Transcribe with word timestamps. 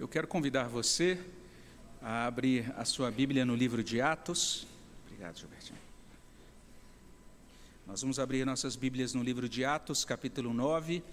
Eu 0.00 0.08
quero 0.08 0.26
convidar 0.26 0.68
você 0.68 1.22
a 2.00 2.26
abrir 2.26 2.72
a 2.76 2.84
sua 2.84 3.10
Bíblia 3.10 3.44
no 3.44 3.54
livro 3.54 3.84
de 3.84 4.00
Atos. 4.00 4.66
Obrigado, 5.06 5.38
Gilbertinho. 5.38 5.78
Nós 7.86 8.00
vamos 8.00 8.18
abrir 8.18 8.44
nossas 8.44 8.74
Bíblias 8.74 9.14
no 9.14 9.22
livro 9.22 9.48
de 9.48 9.64
Atos, 9.64 10.04
capítulo 10.04 10.52
9, 10.52 11.04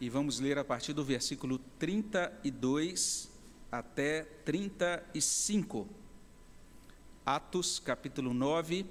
e 0.00 0.08
vamos 0.08 0.40
ler 0.40 0.58
a 0.58 0.64
partir 0.64 0.92
do 0.94 1.04
versículo 1.04 1.58
32 1.78 3.30
até 3.70 4.22
35. 4.44 5.86
Atos, 7.26 7.78
capítulo 7.78 8.34
9, 8.34 8.86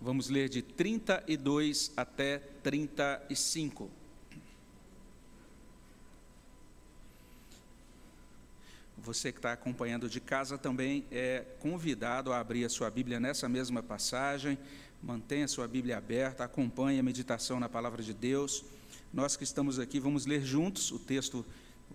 vamos 0.00 0.28
ler 0.28 0.48
de 0.48 0.62
32 0.62 1.92
até 1.96 2.38
35. 2.38 4.01
Você 9.02 9.32
que 9.32 9.38
está 9.38 9.52
acompanhando 9.52 10.08
de 10.08 10.20
casa 10.20 10.56
também 10.56 11.04
é 11.10 11.44
convidado 11.58 12.32
a 12.32 12.38
abrir 12.38 12.64
a 12.64 12.68
sua 12.68 12.88
Bíblia 12.88 13.18
nessa 13.18 13.48
mesma 13.48 13.82
passagem. 13.82 14.56
Mantenha 15.02 15.44
a 15.44 15.48
sua 15.48 15.66
Bíblia 15.66 15.98
aberta, 15.98 16.44
acompanhe 16.44 17.00
a 17.00 17.02
meditação 17.02 17.58
na 17.58 17.68
palavra 17.68 18.00
de 18.00 18.14
Deus. 18.14 18.64
Nós 19.12 19.34
que 19.34 19.42
estamos 19.42 19.80
aqui 19.80 19.98
vamos 19.98 20.24
ler 20.24 20.42
juntos. 20.42 20.92
O 20.92 21.00
texto 21.00 21.44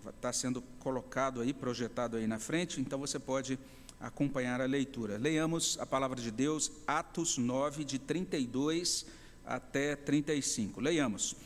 está 0.09 0.33
sendo 0.33 0.61
colocado 0.79 1.39
aí, 1.39 1.53
projetado 1.53 2.17
aí 2.17 2.27
na 2.27 2.39
frente, 2.39 2.81
então 2.81 2.99
você 2.99 3.17
pode 3.17 3.57
acompanhar 4.01 4.59
a 4.59 4.65
leitura. 4.65 5.17
Leiamos 5.17 5.77
a 5.79 5.85
palavra 5.85 6.19
de 6.19 6.29
Deus, 6.29 6.73
Atos 6.85 7.37
9, 7.37 7.85
de 7.85 7.99
32 7.99 9.05
até 9.45 9.95
35. 9.95 10.81
Leiamos. 10.81 11.37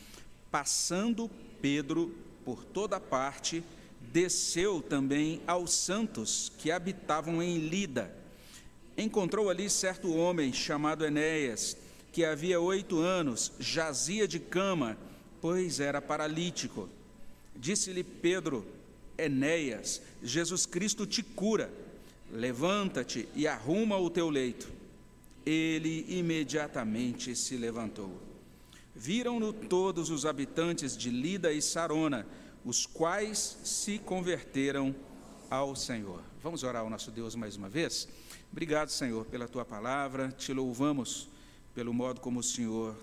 Passando 0.50 1.30
Pedro 1.60 2.12
por 2.44 2.64
toda 2.64 2.98
parte, 2.98 3.62
desceu 4.12 4.82
também 4.82 5.40
aos 5.46 5.72
santos 5.72 6.52
que 6.58 6.70
habitavam 6.70 7.42
em 7.42 7.58
Lida. 7.58 8.14
Encontrou 8.96 9.48
ali 9.48 9.70
certo 9.70 10.14
homem 10.14 10.52
chamado 10.52 11.04
Enéas, 11.04 11.76
que 12.12 12.24
havia 12.24 12.60
oito 12.60 12.98
anos 12.98 13.52
jazia 13.58 14.28
de 14.28 14.38
cama, 14.38 14.98
pois 15.40 15.80
era 15.80 16.02
paralítico. 16.02 16.88
Disse-lhe 17.56 18.04
Pedro, 18.04 18.66
Enéas, 19.16 20.02
Jesus 20.22 20.66
Cristo 20.66 21.06
te 21.06 21.22
cura. 21.22 21.72
Levanta-te 22.30 23.28
e 23.34 23.46
arruma 23.46 23.96
o 23.96 24.10
teu 24.10 24.28
leito. 24.28 24.68
Ele 25.44 26.04
imediatamente 26.08 27.34
se 27.34 27.56
levantou. 27.56 28.20
Viram-no 28.94 29.52
todos 29.52 30.10
os 30.10 30.26
habitantes 30.26 30.96
de 30.96 31.08
Lida 31.08 31.50
e 31.50 31.62
Sarona, 31.62 32.26
os 32.64 32.86
quais 32.86 33.58
se 33.64 33.98
converteram 33.98 34.94
ao 35.50 35.74
Senhor. 35.74 36.22
Vamos 36.42 36.62
orar 36.62 36.82
ao 36.82 36.90
nosso 36.90 37.10
Deus 37.10 37.34
mais 37.34 37.56
uma 37.56 37.68
vez? 37.68 38.08
Obrigado, 38.50 38.90
Senhor, 38.90 39.24
pela 39.26 39.48
tua 39.48 39.64
palavra, 39.64 40.30
te 40.30 40.52
louvamos 40.52 41.28
pelo 41.74 41.92
modo 41.92 42.20
como 42.20 42.40
o 42.40 42.42
Senhor 42.42 42.94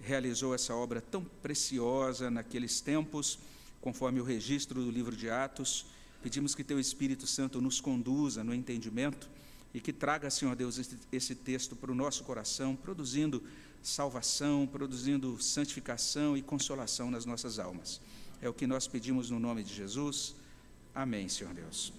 realizou 0.00 0.54
essa 0.54 0.74
obra 0.74 1.00
tão 1.00 1.24
preciosa 1.42 2.30
naqueles 2.30 2.80
tempos, 2.80 3.38
conforme 3.80 4.20
o 4.20 4.24
registro 4.24 4.82
do 4.82 4.90
livro 4.90 5.16
de 5.16 5.30
Atos. 5.30 5.86
Pedimos 6.22 6.54
que 6.54 6.62
teu 6.62 6.78
Espírito 6.78 7.26
Santo 7.26 7.60
nos 7.60 7.80
conduza 7.80 8.44
no 8.44 8.54
entendimento 8.54 9.28
e 9.72 9.80
que 9.80 9.92
traga, 9.92 10.30
Senhor 10.30 10.54
Deus, 10.54 10.80
esse 11.10 11.34
texto 11.34 11.74
para 11.74 11.90
o 11.90 11.94
nosso 11.94 12.22
coração, 12.24 12.76
produzindo 12.76 13.42
salvação, 13.82 14.66
produzindo 14.66 15.40
santificação 15.42 16.36
e 16.36 16.42
consolação 16.42 17.10
nas 17.10 17.26
nossas 17.26 17.58
almas. 17.58 18.00
É 18.44 18.48
o 18.50 18.52
que 18.52 18.66
nós 18.66 18.86
pedimos 18.86 19.30
no 19.30 19.40
nome 19.40 19.64
de 19.64 19.72
Jesus. 19.72 20.34
Amém, 20.94 21.30
Senhor 21.30 21.54
Deus. 21.54 21.94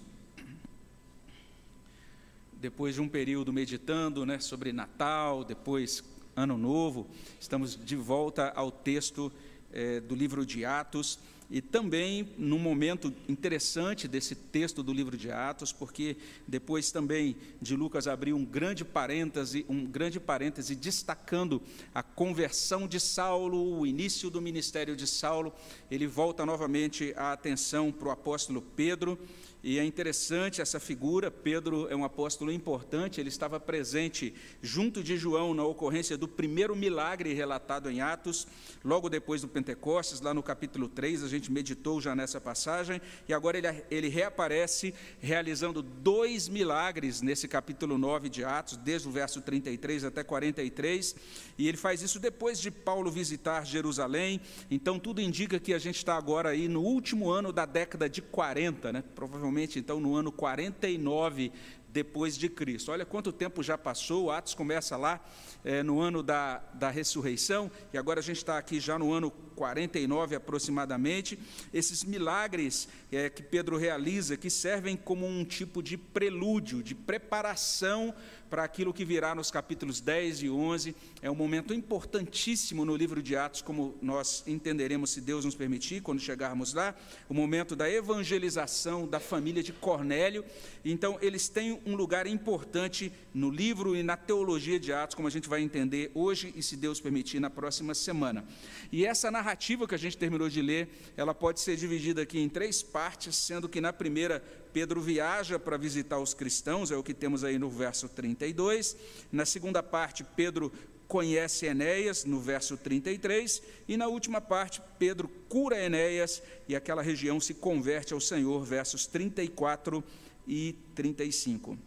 Depois 2.52 2.94
de 2.94 3.00
um 3.00 3.08
período 3.08 3.52
meditando 3.52 4.24
né, 4.24 4.38
sobre 4.38 4.72
Natal, 4.72 5.42
depois 5.42 6.04
Ano 6.36 6.56
Novo, 6.56 7.10
estamos 7.40 7.76
de 7.76 7.96
volta 7.96 8.52
ao 8.54 8.70
texto 8.70 9.32
é, 9.72 9.98
do 9.98 10.14
livro 10.14 10.46
de 10.46 10.64
Atos 10.64 11.18
e 11.50 11.60
também 11.60 12.28
num 12.36 12.58
momento 12.58 13.12
interessante 13.28 14.08
desse 14.08 14.34
texto 14.34 14.82
do 14.82 14.92
livro 14.92 15.16
de 15.16 15.30
Atos, 15.30 15.72
porque 15.72 16.16
depois 16.46 16.90
também 16.90 17.36
de 17.60 17.76
Lucas 17.76 18.06
abrir 18.06 18.32
um 18.32 18.44
grande 18.44 18.84
parêntese, 18.84 19.64
um 19.68 19.84
grande 19.84 20.18
parêntese 20.18 20.74
destacando 20.74 21.62
a 21.94 22.02
conversão 22.02 22.88
de 22.88 22.98
Saulo, 22.98 23.78
o 23.78 23.86
início 23.86 24.28
do 24.28 24.42
ministério 24.42 24.96
de 24.96 25.06
Saulo, 25.06 25.52
ele 25.90 26.06
volta 26.06 26.44
novamente 26.44 27.12
a 27.16 27.32
atenção 27.32 27.92
para 27.92 28.08
o 28.08 28.10
apóstolo 28.10 28.60
Pedro 28.60 29.18
e 29.66 29.80
é 29.80 29.84
interessante 29.84 30.62
essa 30.62 30.78
figura. 30.78 31.28
Pedro 31.28 31.88
é 31.90 31.96
um 31.96 32.04
apóstolo 32.04 32.52
importante, 32.52 33.20
ele 33.20 33.28
estava 33.28 33.58
presente 33.58 34.32
junto 34.62 35.02
de 35.02 35.16
João 35.16 35.54
na 35.54 35.64
ocorrência 35.64 36.16
do 36.16 36.28
primeiro 36.28 36.76
milagre 36.76 37.34
relatado 37.34 37.90
em 37.90 38.00
Atos, 38.00 38.46
logo 38.84 39.08
depois 39.08 39.40
do 39.40 39.48
Pentecostes, 39.48 40.20
lá 40.20 40.32
no 40.32 40.40
capítulo 40.40 40.88
3, 40.88 41.24
a 41.24 41.28
gente 41.28 41.50
meditou 41.50 42.00
já 42.00 42.14
nessa 42.14 42.40
passagem, 42.40 43.02
e 43.28 43.34
agora 43.34 43.58
ele, 43.58 43.66
ele 43.90 44.08
reaparece 44.08 44.94
realizando 45.18 45.82
dois 45.82 46.48
milagres 46.48 47.20
nesse 47.20 47.48
capítulo 47.48 47.98
9 47.98 48.28
de 48.28 48.44
Atos, 48.44 48.76
desde 48.76 49.08
o 49.08 49.10
verso 49.10 49.40
33 49.40 50.04
até 50.04 50.22
43, 50.22 51.16
e 51.58 51.66
ele 51.66 51.76
faz 51.76 52.02
isso 52.02 52.20
depois 52.20 52.60
de 52.60 52.70
Paulo 52.70 53.10
visitar 53.10 53.66
Jerusalém, 53.66 54.40
então 54.70 54.96
tudo 54.96 55.20
indica 55.20 55.58
que 55.58 55.74
a 55.74 55.78
gente 55.80 55.96
está 55.96 56.16
agora 56.16 56.50
aí 56.50 56.68
no 56.68 56.82
último 56.82 57.28
ano 57.28 57.52
da 57.52 57.66
década 57.66 58.08
de 58.08 58.22
40, 58.22 58.92
né? 58.92 59.02
provavelmente 59.12 59.55
então 59.78 60.00
no 60.00 60.14
ano 60.16 60.30
49 60.32 61.52
depois 61.96 62.36
de 62.36 62.50
Cristo. 62.50 62.92
Olha 62.92 63.06
quanto 63.06 63.32
tempo 63.32 63.62
já 63.62 63.78
passou, 63.78 64.30
Atos 64.30 64.52
começa 64.52 64.98
lá 64.98 65.18
é, 65.64 65.82
no 65.82 65.98
ano 65.98 66.22
da, 66.22 66.58
da 66.74 66.90
ressurreição, 66.90 67.70
e 67.90 67.96
agora 67.96 68.20
a 68.20 68.22
gente 68.22 68.36
está 68.36 68.58
aqui 68.58 68.78
já 68.78 68.98
no 68.98 69.14
ano 69.14 69.30
49 69.30 70.36
aproximadamente. 70.36 71.38
Esses 71.72 72.04
milagres 72.04 72.86
é, 73.10 73.30
que 73.30 73.42
Pedro 73.42 73.78
realiza, 73.78 74.36
que 74.36 74.50
servem 74.50 74.94
como 74.94 75.26
um 75.26 75.42
tipo 75.42 75.82
de 75.82 75.96
prelúdio, 75.96 76.82
de 76.82 76.94
preparação 76.94 78.14
para 78.50 78.62
aquilo 78.62 78.92
que 78.92 79.04
virá 79.04 79.34
nos 79.34 79.50
capítulos 79.50 80.00
10 80.00 80.42
e 80.42 80.50
11. 80.50 80.94
É 81.20 81.30
um 81.30 81.34
momento 81.34 81.74
importantíssimo 81.74 82.84
no 82.84 82.94
livro 82.94 83.22
de 83.22 83.36
Atos, 83.36 83.62
como 83.62 83.96
nós 84.00 84.44
entenderemos, 84.46 85.10
se 85.10 85.20
Deus 85.20 85.44
nos 85.44 85.54
permitir, 85.54 86.02
quando 86.02 86.20
chegarmos 86.20 86.72
lá, 86.72 86.94
o 87.28 87.34
momento 87.34 87.74
da 87.74 87.90
evangelização 87.90 89.06
da 89.06 89.18
família 89.18 89.62
de 89.62 89.72
Cornélio. 89.72 90.44
Então, 90.84 91.18
eles 91.20 91.48
têm 91.48 91.80
um 91.86 91.94
lugar 91.94 92.26
importante 92.26 93.12
no 93.32 93.48
livro 93.48 93.94
e 93.94 94.02
na 94.02 94.16
teologia 94.16 94.78
de 94.78 94.92
Atos, 94.92 95.14
como 95.14 95.28
a 95.28 95.30
gente 95.30 95.48
vai 95.48 95.62
entender 95.62 96.10
hoje 96.14 96.52
e, 96.56 96.62
se 96.62 96.76
Deus 96.76 97.00
permitir, 97.00 97.38
na 97.38 97.48
próxima 97.48 97.94
semana. 97.94 98.44
E 98.90 99.06
essa 99.06 99.30
narrativa 99.30 99.86
que 99.86 99.94
a 99.94 99.98
gente 99.98 100.18
terminou 100.18 100.48
de 100.48 100.60
ler, 100.60 100.88
ela 101.16 101.32
pode 101.32 101.60
ser 101.60 101.76
dividida 101.76 102.22
aqui 102.22 102.40
em 102.40 102.48
três 102.48 102.82
partes, 102.82 103.36
sendo 103.36 103.68
que 103.68 103.80
na 103.80 103.92
primeira 103.92 104.42
Pedro 104.72 105.00
viaja 105.00 105.58
para 105.58 105.76
visitar 105.76 106.18
os 106.18 106.34
cristãos, 106.34 106.90
é 106.90 106.96
o 106.96 107.02
que 107.02 107.14
temos 107.14 107.44
aí 107.44 107.58
no 107.58 107.70
verso 107.70 108.08
32. 108.08 108.96
Na 109.30 109.46
segunda 109.46 109.82
parte, 109.82 110.24
Pedro 110.24 110.72
conhece 111.06 111.66
Enéas, 111.66 112.24
no 112.24 112.40
verso 112.40 112.76
33. 112.76 113.62
E 113.88 113.96
na 113.96 114.08
última 114.08 114.40
parte, 114.40 114.82
Pedro 114.98 115.28
cura 115.48 115.78
Enéas 115.78 116.42
e 116.68 116.74
aquela 116.74 117.00
região 117.00 117.40
se 117.40 117.54
converte 117.54 118.12
ao 118.12 118.20
Senhor, 118.20 118.64
versos 118.64 119.06
34 119.06 120.02
e 120.46 120.74
35. 120.94 121.78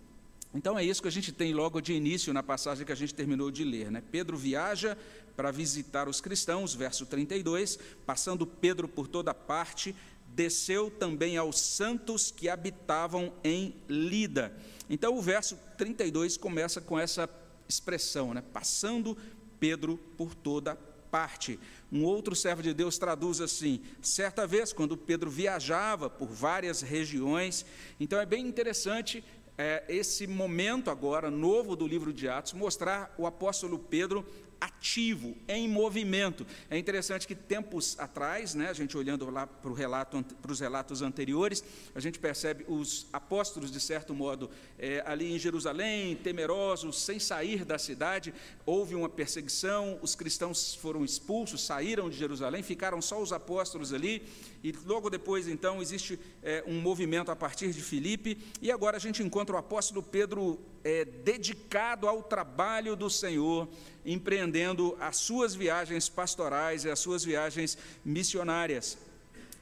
Então 0.53 0.77
é 0.77 0.83
isso 0.83 1.01
que 1.01 1.07
a 1.07 1.11
gente 1.11 1.31
tem 1.31 1.53
logo 1.53 1.79
de 1.79 1.93
início 1.93 2.33
na 2.33 2.41
passagem 2.41 2.85
que 2.85 2.91
a 2.91 2.95
gente 2.95 3.13
terminou 3.13 3.51
de 3.51 3.63
ler. 3.63 3.91
Né? 3.91 4.01
Pedro 4.11 4.35
viaja 4.35 4.97
para 5.35 5.51
visitar 5.51 6.09
os 6.09 6.19
cristãos, 6.19 6.73
verso 6.73 7.05
32, 7.05 7.77
passando 8.05 8.45
Pedro 8.47 8.87
por 8.87 9.07
toda 9.07 9.33
parte, 9.33 9.95
desceu 10.27 10.89
também 10.89 11.37
aos 11.37 11.59
santos 11.59 12.31
que 12.31 12.49
habitavam 12.49 13.31
em 13.43 13.75
Lida. 13.87 14.53
Então 14.89 15.15
o 15.15 15.21
verso 15.21 15.57
32 15.77 16.35
começa 16.35 16.81
com 16.81 16.99
essa 16.99 17.29
expressão, 17.67 18.33
né? 18.33 18.43
passando 18.51 19.15
Pedro 19.59 19.97
por 20.17 20.33
toda 20.33 20.75
parte. 21.11 21.59
Um 21.91 22.03
outro 22.03 22.35
servo 22.35 22.61
de 22.61 22.73
Deus 22.73 22.97
traduz 22.97 23.41
assim: 23.41 23.81
certa 24.01 24.45
vez, 24.45 24.71
quando 24.71 24.95
Pedro 24.95 25.29
viajava 25.29 26.09
por 26.09 26.27
várias 26.27 26.81
regiões, 26.81 27.65
então 27.99 28.19
é 28.19 28.25
bem 28.25 28.45
interessante 28.45 29.23
é, 29.57 29.83
esse 29.89 30.25
momento 30.25 30.89
agora 30.89 31.29
novo 31.29 31.75
do 31.75 31.85
livro 31.85 32.13
de 32.13 32.29
Atos, 32.29 32.53
mostrar 32.53 33.13
o 33.17 33.27
apóstolo 33.27 33.77
Pedro 33.77 34.25
ativo, 34.59 35.35
em 35.47 35.67
movimento. 35.67 36.45
É 36.69 36.77
interessante 36.77 37.27
que 37.27 37.35
tempos 37.35 37.97
atrás, 37.99 38.53
né, 38.53 38.69
a 38.69 38.73
gente 38.73 38.97
olhando 38.97 39.29
lá 39.29 39.47
para, 39.47 39.73
relato, 39.73 40.23
para 40.41 40.51
os 40.51 40.59
relatos 40.59 41.01
anteriores, 41.01 41.63
a 41.95 41.99
gente 41.99 42.19
percebe 42.19 42.65
os 42.67 43.07
apóstolos, 43.13 43.71
de 43.71 43.79
certo 43.79 44.13
modo, 44.13 44.49
é, 44.77 45.03
ali 45.05 45.33
em 45.33 45.39
Jerusalém, 45.39 46.15
temerosos, 46.15 47.01
sem 47.01 47.19
sair 47.19 47.63
da 47.63 47.77
cidade, 47.77 48.33
houve 48.65 48.95
uma 48.95 49.09
perseguição, 49.09 49.97
os 50.01 50.15
cristãos 50.15 50.75
foram 50.75 51.05
expulsos, 51.05 51.65
saíram 51.65 52.09
de 52.09 52.17
Jerusalém, 52.17 52.61
ficaram 52.63 53.01
só 53.01 53.21
os 53.21 53.31
apóstolos 53.31 53.93
ali, 53.93 54.23
e 54.63 54.73
logo 54.85 55.09
depois, 55.09 55.47
então, 55.47 55.81
existe 55.81 56.19
é, 56.43 56.63
um 56.67 56.81
movimento 56.81 57.31
a 57.31 57.35
partir 57.35 57.71
de 57.71 57.81
Filipe, 57.81 58.37
e 58.61 58.71
agora 58.71 58.97
a 58.97 58.99
gente 58.99 59.23
encontra 59.23 59.55
o 59.55 59.59
apóstolo 59.59 60.03
Pedro 60.03 60.59
é, 60.83 61.05
dedicado 61.05 62.07
ao 62.07 62.23
trabalho 62.23 62.95
do 62.95 63.09
Senhor, 63.09 63.67
empreendendo 64.05 64.97
as 64.99 65.17
suas 65.17 65.55
viagens 65.55 66.09
pastorais 66.09 66.85
e 66.85 66.89
as 66.89 66.99
suas 66.99 67.23
viagens 67.23 67.77
missionárias. 68.03 68.97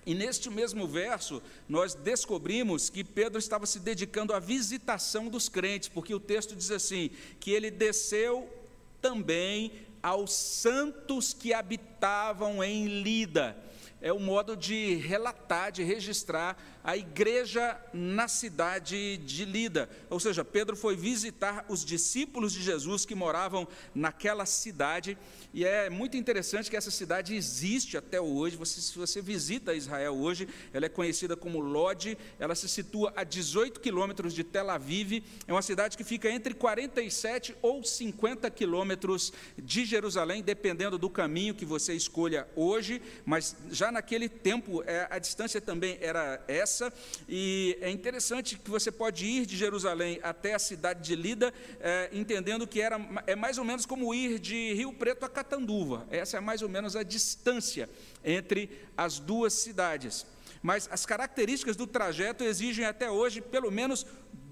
E 0.06 0.14
neste 0.14 0.50
mesmo 0.50 0.88
verso, 0.88 1.42
nós 1.68 1.94
descobrimos 1.94 2.90
que 2.90 3.04
Pedro 3.04 3.38
estava 3.38 3.66
se 3.66 3.80
dedicando 3.80 4.34
à 4.34 4.40
visitação 4.40 5.28
dos 5.28 5.50
crentes, 5.50 5.90
porque 5.90 6.16
o 6.16 6.20
texto 6.20 6.56
diz 6.56 6.72
assim: 6.72 7.10
que 7.40 7.52
ele 7.52 7.70
desceu 7.70 8.50
também 9.02 9.74
aos 10.02 10.32
santos 10.32 11.34
que 11.34 11.54
habitavam 11.54 12.64
em 12.64 13.02
Lida 13.02 13.68
é 14.02 14.14
o 14.14 14.20
modo 14.20 14.56
de 14.56 14.96
relatar, 14.96 15.72
de 15.72 15.84
registrar 15.84 16.58
a 16.84 16.96
igreja 16.96 17.80
na 17.94 18.28
cidade 18.28 19.18
de 19.18 19.44
Lida. 19.44 19.90
Ou 20.10 20.20
seja, 20.20 20.46
Pedro 20.46 20.76
foi 20.76 20.96
visitar 20.96 21.66
os 21.68 21.84
discípulos 21.84 22.54
de 22.54 22.62
Jesus 22.62 23.06
que 23.06 23.16
moravam 23.16 23.68
naquela 23.94 24.46
cidade 24.46 25.18
e 25.54 25.66
é 25.66 25.90
muito 25.90 26.16
interessante 26.18 26.70
que 26.70 26.78
essa 26.78 26.92
cidade 26.92 27.34
existe 27.34 27.98
até 27.98 28.22
hoje. 28.22 28.56
Você, 28.58 28.82
se 28.82 28.98
você 28.98 29.22
visita 29.22 29.74
Israel 29.74 30.16
hoje, 30.16 30.48
ela 30.74 30.86
é 30.86 30.90
conhecida 30.90 31.36
como 31.36 31.60
Lod, 31.60 32.16
ela 32.38 32.54
se 32.54 32.70
situa 32.70 33.12
a 33.16 33.24
18 33.24 33.80
quilômetros 33.80 34.34
de 34.34 34.44
Tel 34.44 34.70
Aviv. 34.70 35.24
É 35.48 35.52
uma 35.52 35.62
cidade 35.62 35.98
que 35.98 36.04
fica 36.04 36.30
entre 36.30 36.54
47 36.54 37.56
ou 37.62 37.84
50 37.84 38.50
quilômetros 38.52 39.34
de 39.58 39.84
Jerusalém, 39.86 40.44
dependendo 40.44 40.98
do 40.98 41.10
caminho 41.10 41.56
que 41.56 41.66
você 41.66 41.94
escolha 41.94 42.48
hoje. 42.56 43.02
Mas 43.26 43.56
já 43.72 43.87
naquele 43.92 44.30
tempo, 44.30 44.84
é, 44.86 45.08
a 45.10 45.20
distância 45.20 45.60
também 45.60 45.98
era 46.02 46.44
essa. 46.48 46.92
E 47.28 47.78
é 47.82 47.90
interessante 47.90 48.58
que 48.58 48.70
você 48.70 48.92
pode 48.92 49.26
ir 49.26 49.46
de 49.46 49.58
Jerusalém 49.58 50.20
até 50.24 50.54
a 50.54 50.60
cidade 50.60 51.02
de 51.04 51.16
Lida, 51.16 51.54
é, 51.80 52.10
entendendo 52.14 52.68
que 52.68 52.82
era, 52.82 53.00
é 53.26 53.36
mais 53.36 53.58
ou 53.58 53.66
menos 53.66 53.86
como 53.86 54.14
ir 54.14 54.40
de 54.40 54.74
Rio 54.74 54.94
Preto 54.94 55.26
a 55.26 55.30
Catanduva. 55.30 56.08
Essa 56.10 56.38
é 56.38 56.40
mais 56.40 56.62
ou 56.62 56.70
menos 56.70 56.96
a 56.96 57.04
distância 57.04 57.90
entre 58.24 58.70
as 58.96 59.20
duas 59.20 59.54
cidades. 59.54 60.26
Mas 60.62 60.90
as 60.92 61.06
características 61.06 61.76
do 61.76 61.88
trajeto 61.88 62.44
exigem 62.44 62.86
até 62.86 63.10
hoje 63.10 63.42
pelo 63.42 63.72
menos 63.72 64.06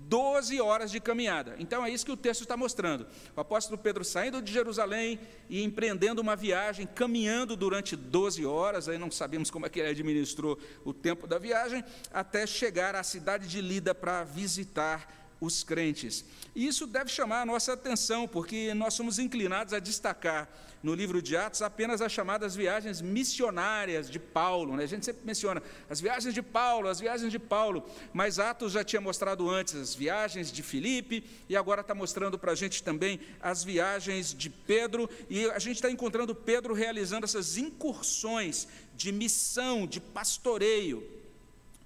12 0.08 0.62
horas 0.62 0.92
de 0.92 1.00
caminhada. 1.00 1.56
Então 1.58 1.86
é 1.86 1.90
isso 1.90 2.06
que 2.06 2.12
o 2.12 2.18
texto 2.18 2.42
está 2.42 2.56
mostrando. 2.56 3.08
O 3.36 3.42
apóstolo 3.42 3.78
Pedro 3.78 4.04
saindo 4.04 4.42
de 4.42 4.52
Jerusalém 4.52 5.20
e 5.50 5.64
empreendendo 5.64 6.22
uma 6.22 6.36
viagem, 6.36 6.86
caminhando 6.86 7.56
durante 7.56 7.96
12 7.96 8.46
horas, 8.46 8.88
aí 8.88 8.98
não 8.98 9.10
sabemos 9.10 9.50
como 9.50 9.66
é 9.66 9.70
que 9.70 9.80
ele 9.80 9.90
administrou 9.90 10.60
o 10.84 10.94
tempo 10.94 11.28
da 11.28 11.40
viagem, 11.40 11.84
até 12.14 12.46
chegar 12.46 12.96
à 12.96 13.04
cidade 13.04 13.48
de 13.48 13.62
Lida 13.62 13.96
para 13.96 14.24
visitar 14.24 15.25
os 15.40 15.64
crentes. 15.64 16.24
E 16.56 16.66
isso 16.66 16.88
deve 16.88 17.10
chamar 17.10 17.42
a 17.42 17.46
nossa 17.46 17.74
atenção, 17.74 18.28
porque 18.28 18.74
nós 18.74 18.94
somos 18.94 19.20
inclinados 19.20 19.74
a 19.74 19.80
destacar 19.80 20.50
no 20.86 20.94
livro 20.94 21.20
de 21.20 21.36
Atos 21.36 21.64
apenas 21.64 22.00
as 22.00 22.12
chamadas 22.12 22.56
viagens 22.56 23.02
missionárias 23.02 24.10
de 24.10 24.20
Paulo. 24.20 24.78
Né? 24.78 24.84
A 24.84 24.88
gente 24.88 25.04
sempre 25.04 25.26
menciona 25.26 25.62
as 25.90 26.00
viagens 26.00 26.32
de 26.32 26.44
Paulo, 26.44 26.88
as 26.88 27.00
viagens 27.00 27.32
de 27.32 27.40
Paulo, 27.40 27.84
mas 28.14 28.38
Atos 28.38 28.74
já 28.74 28.84
tinha 28.84 29.02
mostrado 29.02 29.50
antes 29.50 29.74
as 29.74 29.96
viagens 29.96 30.52
de 30.52 30.62
Filipe, 30.62 31.24
e 31.50 31.58
agora 31.58 31.82
está 31.82 31.96
mostrando 31.96 32.38
para 32.38 32.52
a 32.52 32.56
gente 32.56 32.84
também 32.84 33.20
as 33.42 33.64
viagens 33.64 34.32
de 34.32 34.48
Pedro, 34.50 35.10
e 35.28 35.50
a 35.50 35.60
gente 35.60 35.78
está 35.78 35.90
encontrando 35.90 36.36
Pedro 36.36 36.74
realizando 36.74 37.26
essas 37.26 37.58
incursões 37.58 38.68
de 38.94 39.12
missão, 39.12 39.88
de 39.88 40.00
pastoreio. 40.00 41.25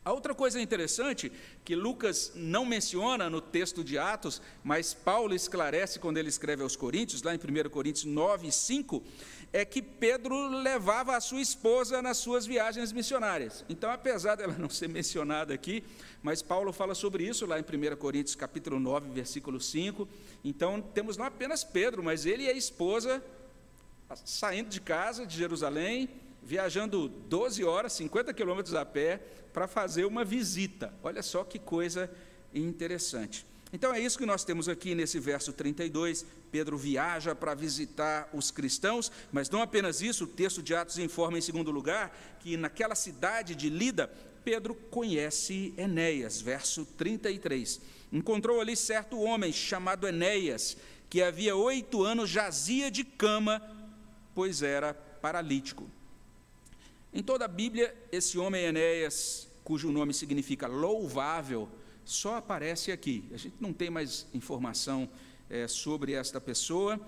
A 0.09 0.11
outra 0.11 0.33
coisa 0.33 0.59
interessante 0.59 1.31
que 1.63 1.75
Lucas 1.75 2.31
não 2.33 2.65
menciona 2.65 3.29
no 3.29 3.39
texto 3.39 3.83
de 3.83 3.95
Atos, 3.99 4.41
mas 4.63 4.91
Paulo 4.91 5.35
esclarece 5.35 5.99
quando 5.99 6.17
ele 6.17 6.29
escreve 6.29 6.63
aos 6.63 6.75
Coríntios, 6.75 7.21
lá 7.21 7.35
em 7.35 7.37
1 7.37 7.69
Coríntios 7.69 8.05
9, 8.05 8.51
5, 8.51 9.03
é 9.53 9.63
que 9.63 9.83
Pedro 9.83 10.47
levava 10.47 11.15
a 11.15 11.21
sua 11.21 11.39
esposa 11.39 12.01
nas 12.01 12.17
suas 12.17 12.47
viagens 12.47 12.91
missionárias. 12.91 13.63
Então, 13.69 13.91
apesar 13.91 14.33
dela 14.33 14.55
não 14.57 14.67
ser 14.67 14.89
mencionada 14.89 15.53
aqui, 15.53 15.83
mas 16.23 16.41
Paulo 16.41 16.73
fala 16.73 16.95
sobre 16.95 17.27
isso 17.27 17.45
lá 17.45 17.59
em 17.59 17.61
1 17.61 17.95
Coríntios 17.97 18.33
capítulo 18.33 18.79
9, 18.79 19.11
versículo 19.11 19.61
5. 19.61 20.09
Então, 20.43 20.81
temos 20.81 21.17
não 21.17 21.25
apenas 21.25 21.63
Pedro, 21.63 22.01
mas 22.01 22.25
ele 22.25 22.45
e 22.45 22.49
a 22.49 22.53
esposa 22.53 23.23
saindo 24.25 24.69
de 24.69 24.81
casa, 24.81 25.23
de 25.23 25.37
Jerusalém, 25.37 26.09
viajando 26.43 27.07
12 27.07 27.63
horas, 27.63 27.93
50 27.93 28.33
quilômetros 28.33 28.75
a 28.75 28.85
pé, 28.85 29.21
para 29.53 29.67
fazer 29.67 30.05
uma 30.05 30.23
visita. 30.23 30.93
Olha 31.03 31.21
só 31.21 31.43
que 31.43 31.59
coisa 31.59 32.09
interessante. 32.53 33.45
Então 33.71 33.93
é 33.93 33.99
isso 33.99 34.17
que 34.17 34.25
nós 34.25 34.43
temos 34.43 34.67
aqui 34.67 34.95
nesse 34.95 35.19
verso 35.19 35.53
32. 35.53 36.25
Pedro 36.51 36.77
viaja 36.77 37.35
para 37.35 37.53
visitar 37.53 38.27
os 38.33 38.49
cristãos, 38.49 39.11
mas 39.31 39.49
não 39.49 39.61
apenas 39.61 40.01
isso, 40.01 40.23
o 40.23 40.27
texto 40.27 40.63
de 40.63 40.73
Atos 40.73 40.97
informa, 40.97 41.37
em 41.37 41.41
segundo 41.41 41.69
lugar, 41.69 42.15
que 42.39 42.57
naquela 42.57 42.95
cidade 42.95 43.53
de 43.53 43.69
Lida, 43.69 44.11
Pedro 44.43 44.73
conhece 44.73 45.73
Enéas, 45.77 46.41
verso 46.41 46.83
33. 46.83 47.79
Encontrou 48.11 48.59
ali 48.59 48.75
certo 48.75 49.19
homem 49.19 49.53
chamado 49.53 50.07
Enéas, 50.07 50.75
que 51.07 51.21
havia 51.21 51.55
oito 51.55 52.03
anos 52.03 52.29
jazia 52.29 52.89
de 52.89 53.03
cama, 53.03 53.61
pois 54.33 54.63
era 54.63 54.95
paralítico. 54.95 55.87
Em 57.11 57.23
toda 57.23 57.45
a 57.45 57.47
Bíblia, 57.47 57.95
esse 58.11 58.37
homem 58.37 58.65
Enéas, 58.65 59.49
cujo 59.63 59.91
nome 59.91 60.13
significa 60.13 60.67
louvável, 60.67 61.67
só 62.05 62.35
aparece 62.35 62.91
aqui. 62.91 63.23
A 63.33 63.37
gente 63.37 63.55
não 63.59 63.73
tem 63.73 63.89
mais 63.89 64.27
informação 64.31 65.09
é, 65.49 65.67
sobre 65.67 66.13
esta 66.13 66.39
pessoa. 66.39 66.99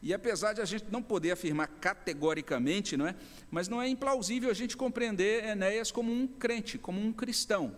E 0.00 0.14
apesar 0.14 0.52
de 0.52 0.60
a 0.60 0.64
gente 0.64 0.84
não 0.92 1.02
poder 1.02 1.32
afirmar 1.32 1.66
categoricamente, 1.66 2.96
não 2.96 3.08
é? 3.08 3.16
mas 3.50 3.66
não 3.66 3.82
é 3.82 3.88
implausível 3.88 4.48
a 4.48 4.54
gente 4.54 4.76
compreender 4.76 5.44
Enéas 5.44 5.90
como 5.90 6.12
um 6.12 6.28
crente, 6.28 6.78
como 6.78 7.00
um 7.00 7.12
cristão. 7.12 7.74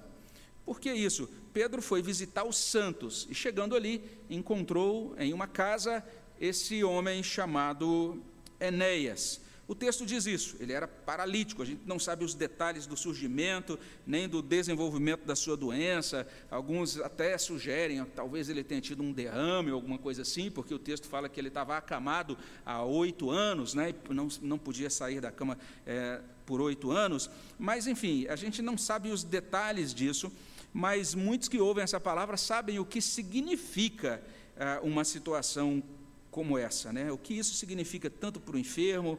Por 0.67 0.79
que 0.79 0.93
isso? 0.93 1.31
Pedro 1.55 1.81
foi 1.81 2.03
visitar 2.03 2.45
os 2.45 2.57
santos 2.57 3.27
e, 3.31 3.35
chegando 3.35 3.75
ali, 3.75 4.05
encontrou 4.29 5.15
em 5.19 5.33
uma 5.33 5.47
casa 5.47 6.05
esse 6.39 6.85
homem 6.85 7.23
chamado 7.23 8.23
Enéas. 8.61 9.41
O 9.71 9.75
texto 9.77 10.05
diz 10.05 10.27
isso, 10.27 10.57
ele 10.59 10.73
era 10.73 10.89
paralítico, 10.89 11.63
a 11.63 11.65
gente 11.65 11.83
não 11.87 11.97
sabe 11.97 12.25
os 12.25 12.35
detalhes 12.35 12.89
do 12.89 12.97
surgimento, 12.97 13.79
nem 14.05 14.29
do 14.29 14.43
desenvolvimento 14.43 15.25
da 15.25 15.37
sua 15.37 15.57
doença, 15.57 16.27
alguns 16.51 16.99
até 16.99 17.39
sugerem, 17.39 18.05
talvez 18.05 18.49
ele 18.49 18.65
tenha 18.65 18.81
tido 18.81 19.01
um 19.01 19.13
derrame 19.13 19.71
ou 19.71 19.77
alguma 19.77 19.97
coisa 19.97 20.23
assim, 20.23 20.51
porque 20.51 20.75
o 20.75 20.79
texto 20.79 21.07
fala 21.07 21.29
que 21.29 21.39
ele 21.39 21.47
estava 21.47 21.77
acamado 21.77 22.37
há 22.67 22.83
oito 22.83 23.31
anos, 23.31 23.73
né, 23.73 23.91
e 23.91 24.13
não, 24.13 24.27
não 24.43 24.59
podia 24.59 24.91
sair 24.91 25.21
da 25.21 25.31
cama 25.31 25.57
é, 25.87 26.21
por 26.45 26.61
oito 26.61 26.91
anos, 26.91 27.31
mas 27.57 27.87
enfim, 27.87 28.27
a 28.27 28.35
gente 28.35 28.61
não 28.61 28.77
sabe 28.77 29.13
os 29.13 29.23
detalhes 29.23 29.95
disso, 29.95 30.33
mas 30.73 31.15
muitos 31.15 31.49
que 31.49 31.61
ouvem 31.61 31.85
essa 31.85 32.01
palavra 32.01 32.37
sabem 32.37 32.81
o 32.81 32.85
que 32.85 33.01
significa 33.01 34.21
é, 34.57 34.81
uma 34.83 35.05
situação 35.05 35.81
como 36.29 36.59
essa, 36.59 36.93
né? 36.93 37.13
o 37.13 37.19
que 37.19 37.35
isso 37.35 37.55
significa 37.55 38.11
tanto 38.11 38.41
para 38.41 38.57
o 38.57 38.59
enfermo, 38.59 39.17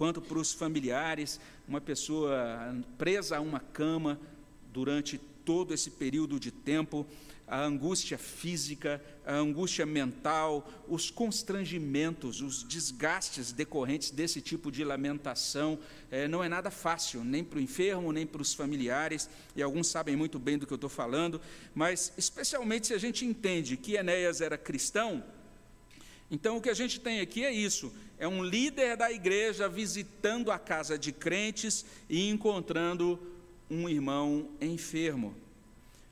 quanto 0.00 0.22
para 0.22 0.38
os 0.38 0.50
familiares, 0.50 1.38
uma 1.68 1.78
pessoa 1.78 2.74
presa 2.96 3.36
a 3.36 3.40
uma 3.42 3.60
cama 3.60 4.18
durante 4.72 5.18
todo 5.44 5.74
esse 5.74 5.90
período 5.90 6.40
de 6.40 6.50
tempo, 6.50 7.06
a 7.46 7.62
angústia 7.62 8.16
física, 8.16 8.98
a 9.26 9.34
angústia 9.34 9.84
mental, 9.84 10.66
os 10.88 11.10
constrangimentos, 11.10 12.40
os 12.40 12.64
desgastes 12.64 13.52
decorrentes 13.52 14.10
desse 14.10 14.40
tipo 14.40 14.72
de 14.72 14.82
lamentação, 14.84 15.78
é, 16.10 16.26
não 16.26 16.42
é 16.42 16.48
nada 16.48 16.70
fácil, 16.70 17.22
nem 17.22 17.44
para 17.44 17.58
o 17.58 17.60
enfermo, 17.60 18.10
nem 18.10 18.26
para 18.26 18.40
os 18.40 18.54
familiares, 18.54 19.28
e 19.54 19.62
alguns 19.62 19.88
sabem 19.88 20.16
muito 20.16 20.38
bem 20.38 20.56
do 20.56 20.66
que 20.66 20.72
eu 20.72 20.76
estou 20.76 20.88
falando, 20.88 21.38
mas 21.74 22.10
especialmente 22.16 22.86
se 22.86 22.94
a 22.94 22.98
gente 22.98 23.26
entende 23.26 23.76
que 23.76 23.96
Enéas 23.96 24.40
era 24.40 24.56
cristão, 24.56 25.22
então 26.30 26.56
o 26.56 26.60
que 26.60 26.70
a 26.70 26.74
gente 26.74 27.00
tem 27.00 27.20
aqui 27.20 27.44
é 27.44 27.52
isso: 27.52 27.92
é 28.18 28.28
um 28.28 28.44
líder 28.44 28.96
da 28.96 29.10
igreja 29.10 29.68
visitando 29.68 30.50
a 30.50 30.58
casa 30.58 30.98
de 30.98 31.12
crentes 31.12 31.84
e 32.08 32.28
encontrando 32.28 33.18
um 33.70 33.88
irmão 33.88 34.48
enfermo. 34.60 35.34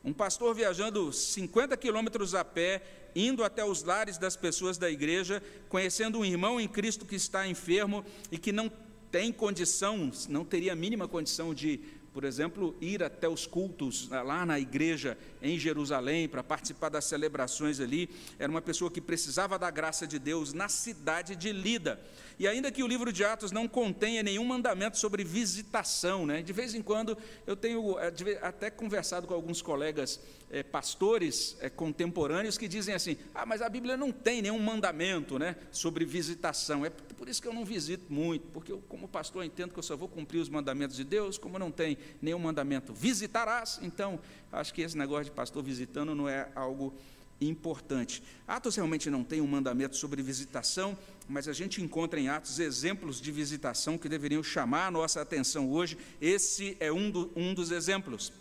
Um 0.05 0.13
pastor 0.13 0.55
viajando 0.55 1.13
50 1.13 1.77
quilômetros 1.77 2.35
a 2.35 2.45
pé, 2.45 2.83
indo 3.15 3.45
até 3.45 3.65
os 3.65 3.83
lares 3.83 4.17
das 4.17 4.37
pessoas 4.37 4.79
da 4.79 4.91
igreja, 4.91 5.43
conhecendo 5.69 6.19
um 6.19 6.25
irmão 6.25 6.61
em 6.61 6.69
Cristo 6.69 7.05
que 7.05 7.17
está 7.17 7.47
enfermo 7.47 8.05
e 8.31 8.39
que 8.39 8.53
não 8.53 8.71
tem 9.11 9.33
condição, 9.33 10.11
não 10.29 10.45
teria 10.45 10.73
a 10.73 10.77
mínima 10.77 11.09
condição 11.09 11.53
de 11.53 11.81
por 12.19 12.25
exemplo, 12.25 12.75
ir 12.81 13.01
até 13.01 13.29
os 13.29 13.47
cultos 13.47 14.09
ah, 14.11 14.23
lá 14.23 14.45
na 14.45 14.59
igreja 14.59 15.17
em 15.41 15.57
Jerusalém 15.57 16.29
para 16.29 16.43
participar 16.43 16.89
das 16.89 17.05
celebrações 17.05 17.79
ali. 17.79 18.11
Era 18.41 18.51
uma 18.51 18.61
pessoa 18.61 18.91
que 18.91 19.01
precisava 19.01 19.57
da 19.57 19.71
graça 19.71 20.05
de 20.05 20.19
Deus 20.19 20.53
na 20.53 20.69
cidade 20.69 21.37
de 21.37 21.53
Lida. 21.53 22.01
E 22.37 22.49
ainda 22.49 22.73
que 22.73 22.83
o 22.83 22.89
livro 22.89 23.13
de 23.13 23.25
Atos 23.25 23.53
não 23.53 23.69
contenha 23.69 24.21
nenhum 24.21 24.45
mandamento 24.45 24.99
sobre 24.99 25.23
visitação, 25.23 26.27
né? 26.27 26.43
de 26.43 26.53
vez 26.53 26.75
em 26.75 26.83
quando 26.83 27.17
eu 27.47 27.55
tenho 27.55 27.97
eh, 28.01 28.39
até 28.43 28.69
conversado 28.69 29.29
com 29.29 29.35
alguns 29.35 29.63
colegas 29.63 30.19
é, 30.51 30.63
pastores 30.63 31.57
é, 31.61 31.69
contemporâneos 31.69 32.57
que 32.57 32.69
dizem 32.69 32.95
assim: 32.95 33.17
ah, 33.35 33.45
mas 33.45 33.61
a 33.61 33.69
Bíblia 33.69 33.97
não 33.97 34.11
tem 34.11 34.41
nenhum 34.41 34.59
mandamento 34.59 35.39
né, 35.39 35.57
sobre 35.71 36.05
visitação. 36.05 36.85
É 36.85 36.91
por 36.91 37.29
isso 37.29 37.43
que 37.43 37.49
eu 37.49 37.53
não 37.53 37.65
visito 37.65 38.13
muito, 38.13 38.47
porque 38.49 38.73
eu, 38.73 38.83
como 38.89 39.09
pastor, 39.09 39.45
entendo 39.45 39.73
que 39.73 39.79
eu 39.79 39.83
só 39.83 39.97
vou 39.97 40.09
cumprir 40.09 40.39
os 40.39 40.49
mandamentos 40.49 40.97
de 40.97 41.05
Deus, 41.05 41.37
como 41.37 41.59
não 41.59 41.71
tem 41.71 41.99
nenhum 42.21 42.39
mandamento, 42.39 42.93
visitarás. 42.93 43.79
Então, 43.83 44.21
acho 44.53 44.73
que 44.73 44.83
esse 44.83 44.97
negócio 44.97 45.27
de 45.27 45.31
pastor 45.31 45.63
visitando 45.63 46.15
não 46.15 46.29
é 46.29 46.49
algo 46.55 46.95
importante. 47.41 48.23
Atos 48.47 48.75
realmente 48.77 49.09
não 49.11 49.23
tem 49.23 49.41
um 49.41 49.47
mandamento 49.47 49.97
sobre 49.97 50.23
visitação, 50.23 50.99
mas 51.29 51.47
a 51.47 51.53
gente 51.53 51.83
encontra 51.83 52.19
em 52.19 52.29
Atos 52.29 52.59
exemplos 52.59 53.21
de 53.21 53.31
visitação 53.31 53.97
que 53.97 54.09
deveriam 54.09 54.43
chamar 54.43 54.87
a 54.87 54.91
nossa 54.91 55.21
atenção 55.21 55.71
hoje. 55.71 55.97
Esse 56.21 56.77
é 56.81 56.91
um, 56.91 57.11
do, 57.11 57.31
um 57.37 57.55
dos 57.55 57.71
exemplos. 57.71 58.33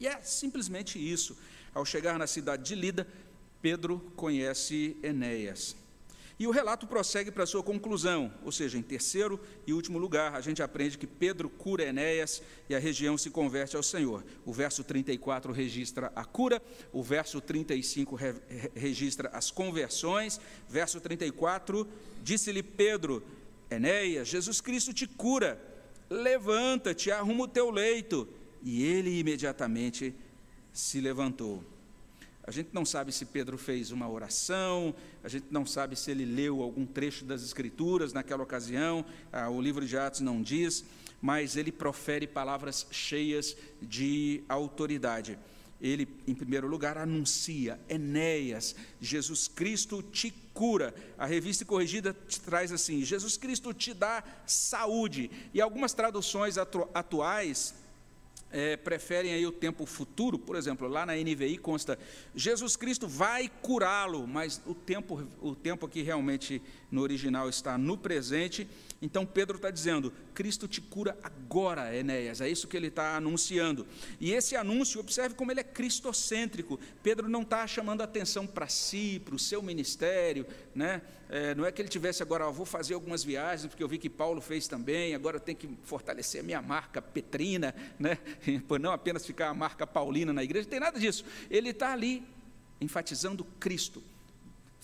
E 0.00 0.06
é 0.06 0.20
simplesmente 0.22 0.98
isso. 0.98 1.36
Ao 1.72 1.84
chegar 1.84 2.18
na 2.18 2.26
cidade 2.26 2.64
de 2.64 2.74
Lida, 2.74 3.06
Pedro 3.62 4.00
conhece 4.16 4.96
Enéas. 5.02 5.76
E 6.38 6.48
o 6.48 6.50
relato 6.50 6.86
prossegue 6.86 7.30
para 7.30 7.46
sua 7.46 7.62
conclusão, 7.62 8.32
ou 8.44 8.50
seja, 8.50 8.76
em 8.76 8.82
terceiro 8.82 9.40
e 9.66 9.72
último 9.72 9.98
lugar, 9.98 10.34
a 10.34 10.40
gente 10.40 10.62
aprende 10.62 10.98
que 10.98 11.06
Pedro 11.06 11.48
cura 11.48 11.84
Enéas 11.84 12.42
e 12.68 12.74
a 12.74 12.78
região 12.78 13.16
se 13.16 13.30
converte 13.30 13.76
ao 13.76 13.84
Senhor. 13.84 14.24
O 14.44 14.52
verso 14.52 14.82
34 14.82 15.52
registra 15.52 16.12
a 16.16 16.24
cura, 16.24 16.60
o 16.92 17.04
verso 17.04 17.40
35 17.40 18.16
re 18.16 18.34
registra 18.74 19.28
as 19.28 19.52
conversões. 19.52 20.40
Verso 20.68 21.00
34, 21.00 21.86
disse-lhe 22.20 22.64
Pedro: 22.64 23.22
Enéas, 23.70 24.26
Jesus 24.26 24.60
Cristo 24.60 24.92
te 24.92 25.06
cura, 25.06 25.60
levanta-te, 26.10 27.12
arruma 27.12 27.44
o 27.44 27.48
teu 27.48 27.70
leito. 27.70 28.28
E 28.60 28.82
ele 28.82 29.20
imediatamente 29.20 30.12
se 30.72 31.00
levantou. 31.00 31.62
A 32.46 32.50
gente 32.50 32.68
não 32.72 32.84
sabe 32.84 33.10
se 33.10 33.24
Pedro 33.24 33.56
fez 33.56 33.90
uma 33.90 34.06
oração, 34.06 34.94
a 35.22 35.28
gente 35.28 35.46
não 35.50 35.64
sabe 35.64 35.96
se 35.96 36.10
ele 36.10 36.26
leu 36.26 36.62
algum 36.62 36.84
trecho 36.84 37.24
das 37.24 37.42
Escrituras 37.42 38.12
naquela 38.12 38.42
ocasião, 38.42 39.04
ah, 39.32 39.48
o 39.48 39.62
livro 39.62 39.86
de 39.86 39.96
Atos 39.96 40.20
não 40.20 40.42
diz, 40.42 40.84
mas 41.22 41.56
ele 41.56 41.72
profere 41.72 42.26
palavras 42.26 42.86
cheias 42.90 43.56
de 43.80 44.44
autoridade. 44.46 45.38
Ele, 45.80 46.06
em 46.26 46.34
primeiro 46.34 46.66
lugar, 46.66 46.98
anuncia: 46.98 47.80
Enéas, 47.88 48.76
Jesus 49.00 49.48
Cristo 49.48 50.02
te 50.02 50.30
cura. 50.52 50.94
A 51.16 51.24
revista 51.24 51.64
corrigida 51.64 52.14
traz 52.44 52.70
assim: 52.72 53.02
Jesus 53.02 53.38
Cristo 53.38 53.72
te 53.72 53.94
dá 53.94 54.22
saúde. 54.46 55.30
E 55.52 55.60
algumas 55.60 55.94
traduções 55.94 56.56
atuais 56.58 57.74
é, 58.54 58.76
preferem 58.76 59.34
aí 59.34 59.44
o 59.44 59.50
tempo 59.50 59.84
futuro, 59.84 60.38
por 60.38 60.54
exemplo, 60.54 60.86
lá 60.86 61.04
na 61.04 61.16
NVI 61.16 61.58
consta 61.58 61.98
Jesus 62.36 62.76
Cristo 62.76 63.08
vai 63.08 63.50
curá-lo, 63.60 64.28
mas 64.28 64.62
o 64.64 64.72
tempo, 64.72 65.26
o 65.42 65.56
tempo 65.56 65.84
aqui 65.84 66.02
realmente 66.02 66.62
no 66.88 67.02
original 67.02 67.48
está 67.48 67.76
no 67.76 67.98
presente. 67.98 68.68
Então 69.04 69.26
Pedro 69.26 69.56
está 69.56 69.70
dizendo: 69.70 70.10
Cristo 70.32 70.66
te 70.66 70.80
cura 70.80 71.16
agora, 71.22 71.94
Enéas. 71.94 72.40
É 72.40 72.48
isso 72.48 72.66
que 72.66 72.74
ele 72.74 72.86
está 72.86 73.16
anunciando. 73.16 73.86
E 74.18 74.32
esse 74.32 74.56
anúncio, 74.56 74.98
observe 74.98 75.34
como 75.34 75.52
ele 75.52 75.60
é 75.60 75.64
cristocêntrico. 75.64 76.80
Pedro 77.02 77.28
não 77.28 77.42
está 77.42 77.66
chamando 77.66 78.00
atenção 78.00 78.46
para 78.46 78.66
si, 78.66 79.20
para 79.22 79.34
o 79.34 79.38
seu 79.38 79.62
ministério, 79.62 80.46
né? 80.74 81.02
É, 81.28 81.54
não 81.54 81.66
é 81.66 81.72
que 81.72 81.82
ele 81.82 81.88
tivesse 81.88 82.22
agora, 82.22 82.46
ó, 82.46 82.50
vou 82.50 82.64
fazer 82.64 82.94
algumas 82.94 83.22
viagens, 83.22 83.66
porque 83.66 83.82
eu 83.82 83.88
vi 83.88 83.98
que 83.98 84.08
Paulo 84.08 84.40
fez 84.40 84.66
também, 84.66 85.14
agora 85.14 85.36
eu 85.36 85.40
tenho 85.40 85.58
que 85.58 85.68
fortalecer 85.82 86.40
a 86.40 86.44
minha 86.44 86.62
marca 86.62 87.02
petrina, 87.02 87.74
né? 87.98 88.16
por 88.66 88.80
não 88.80 88.90
apenas 88.90 89.26
ficar 89.26 89.50
a 89.50 89.54
marca 89.54 89.86
paulina 89.86 90.32
na 90.32 90.42
igreja, 90.42 90.64
não 90.64 90.70
tem 90.70 90.80
nada 90.80 90.98
disso. 90.98 91.26
Ele 91.50 91.70
está 91.70 91.92
ali 91.92 92.26
enfatizando 92.80 93.44
Cristo 93.60 94.02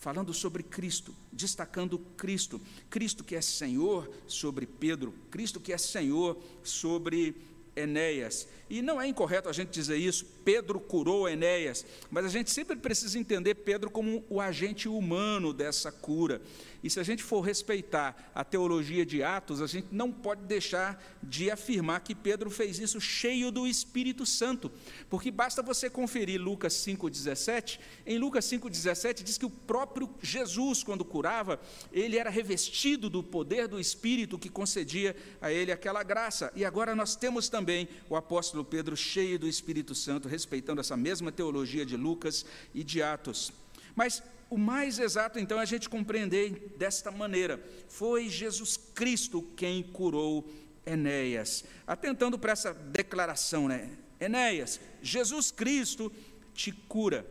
falando 0.00 0.33
sobre 0.33 0.62
Cristo, 0.62 1.14
destacando 1.30 1.99
Cristo, 2.16 2.59
Cristo 2.88 3.23
que 3.23 3.37
é 3.37 3.40
Senhor 3.42 4.11
sobre 4.26 4.66
Pedro, 4.66 5.14
Cristo 5.30 5.61
que 5.61 5.75
é 5.75 5.78
Senhor 5.78 6.42
sobre 6.64 7.37
Enéas. 7.76 8.49
E 8.69 8.80
não 8.80 9.00
é 9.00 9.07
incorreto 9.07 9.49
a 9.49 9.52
gente 9.52 9.71
dizer 9.71 9.99
isso, 9.99 10.25
Pedro 10.52 10.80
curou 10.80 11.28
Enéas, 11.28 11.87
mas 12.11 12.25
a 12.25 12.28
gente 12.28 12.50
sempre 12.50 12.75
precisa 12.75 13.16
entender 13.16 13.54
Pedro 13.54 13.88
como 13.88 14.25
o 14.28 14.40
agente 14.40 14.88
humano 14.88 15.52
dessa 15.52 15.92
cura. 15.92 16.42
E 16.83 16.88
se 16.88 16.99
a 16.99 17.02
gente 17.02 17.23
for 17.23 17.40
respeitar 17.40 18.30
a 18.35 18.42
teologia 18.42 19.04
de 19.04 19.23
Atos, 19.23 19.61
a 19.61 19.66
gente 19.66 19.88
não 19.92 20.11
pode 20.11 20.42
deixar 20.42 21.00
de 21.23 21.50
afirmar 21.50 22.00
que 22.00 22.14
Pedro 22.14 22.50
fez 22.50 22.78
isso 22.78 23.00
cheio 23.00 23.52
do 23.52 23.66
Espírito 23.66 24.25
Santo, 24.25 24.73
porque 25.09 25.30
basta 25.30 25.62
você 25.62 25.90
conferir 25.90 26.40
Lucas 26.40 26.73
5,17. 26.75 27.78
Em 28.07 28.19
Lucas 28.19 28.47
5,17 28.47 29.23
diz 29.23 29.38
que 29.38 29.47
o 29.47 29.50
próprio 29.50 30.11
Jesus, 30.23 30.83
quando 30.83 31.04
curava, 31.04 31.61
ele 31.92 32.16
era 32.16 32.30
revestido 32.30 33.11
do 33.11 33.23
poder 33.23 33.69
do 33.69 33.78
Espírito 33.78 34.38
que 34.38 34.49
concedia 34.49 35.14
a 35.40 35.52
ele 35.52 35.71
aquela 35.71 36.02
graça. 36.02 36.50
E 36.57 36.64
agora 36.64 36.95
nós 36.97 37.14
temos 37.14 37.49
também 37.49 37.88
o 38.09 38.16
apóstolo 38.16 38.64
Pedro 38.64 38.97
cheio 38.97 39.38
do 39.38 39.47
Espírito 39.47 39.95
Santo, 39.95 40.28
respeitando 40.40 40.80
essa 40.80 40.97
mesma 40.97 41.30
teologia 41.30 41.85
de 41.85 41.97
Lucas 41.97 42.47
e 42.75 42.82
de 42.82 43.02
Atos. 43.02 43.52
Mas 43.94 44.23
o 44.49 44.59
mais 44.59 44.99
exato, 44.99 45.38
então, 45.38 45.59
é 45.59 45.62
a 45.62 45.66
gente 45.66 45.88
compreender 45.88 46.75
desta 46.76 47.11
maneira: 47.11 47.62
foi 47.88 48.28
Jesus 48.28 48.76
Cristo 48.76 49.42
quem 49.56 49.82
curou 49.82 50.50
Enéas. 50.85 51.64
Atentando 51.87 52.38
para 52.38 52.52
essa 52.52 52.73
declaração, 52.73 53.68
né? 53.68 53.90
Enéas, 54.18 54.80
Jesus 55.00 55.50
Cristo 55.50 56.12
te 56.52 56.73
cura. 56.73 57.25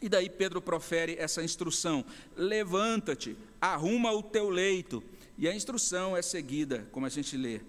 E 0.00 0.08
daí 0.08 0.30
Pedro 0.30 0.62
profere 0.62 1.16
essa 1.18 1.42
instrução: 1.42 2.04
levanta-te, 2.36 3.36
arruma 3.60 4.12
o 4.12 4.22
teu 4.22 4.48
leito. 4.48 5.02
E 5.36 5.46
a 5.48 5.54
instrução 5.54 6.16
é 6.16 6.22
seguida, 6.22 6.88
como 6.90 7.06
a 7.06 7.10
gente 7.10 7.36
lê. 7.36 7.60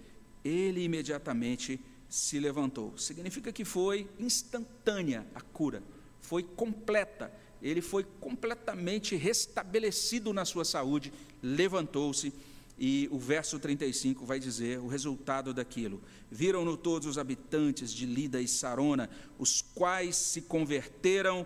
Ele 0.43 0.83
imediatamente 0.83 1.79
se 2.09 2.39
levantou. 2.39 2.97
Significa 2.97 3.51
que 3.51 3.63
foi 3.63 4.09
instantânea 4.19 5.25
a 5.35 5.41
cura, 5.41 5.83
foi 6.21 6.43
completa 6.43 7.31
ele 7.61 7.81
foi 7.81 8.05
completamente 8.19 9.15
restabelecido 9.15 10.33
na 10.33 10.45
sua 10.45 10.63
saúde, 10.63 11.11
levantou-se, 11.41 12.33
e 12.81 13.09
o 13.11 13.19
verso 13.19 13.59
35 13.59 14.25
vai 14.25 14.39
dizer 14.39 14.79
o 14.79 14.87
resultado 14.87 15.53
daquilo. 15.53 16.01
Viram-no 16.31 16.77
todos 16.77 17.07
os 17.09 17.17
habitantes 17.17 17.91
de 17.91 18.05
Lida 18.05 18.41
e 18.41 18.47
Sarona, 18.47 19.09
os 19.37 19.61
quais 19.61 20.15
se 20.15 20.41
converteram 20.43 21.45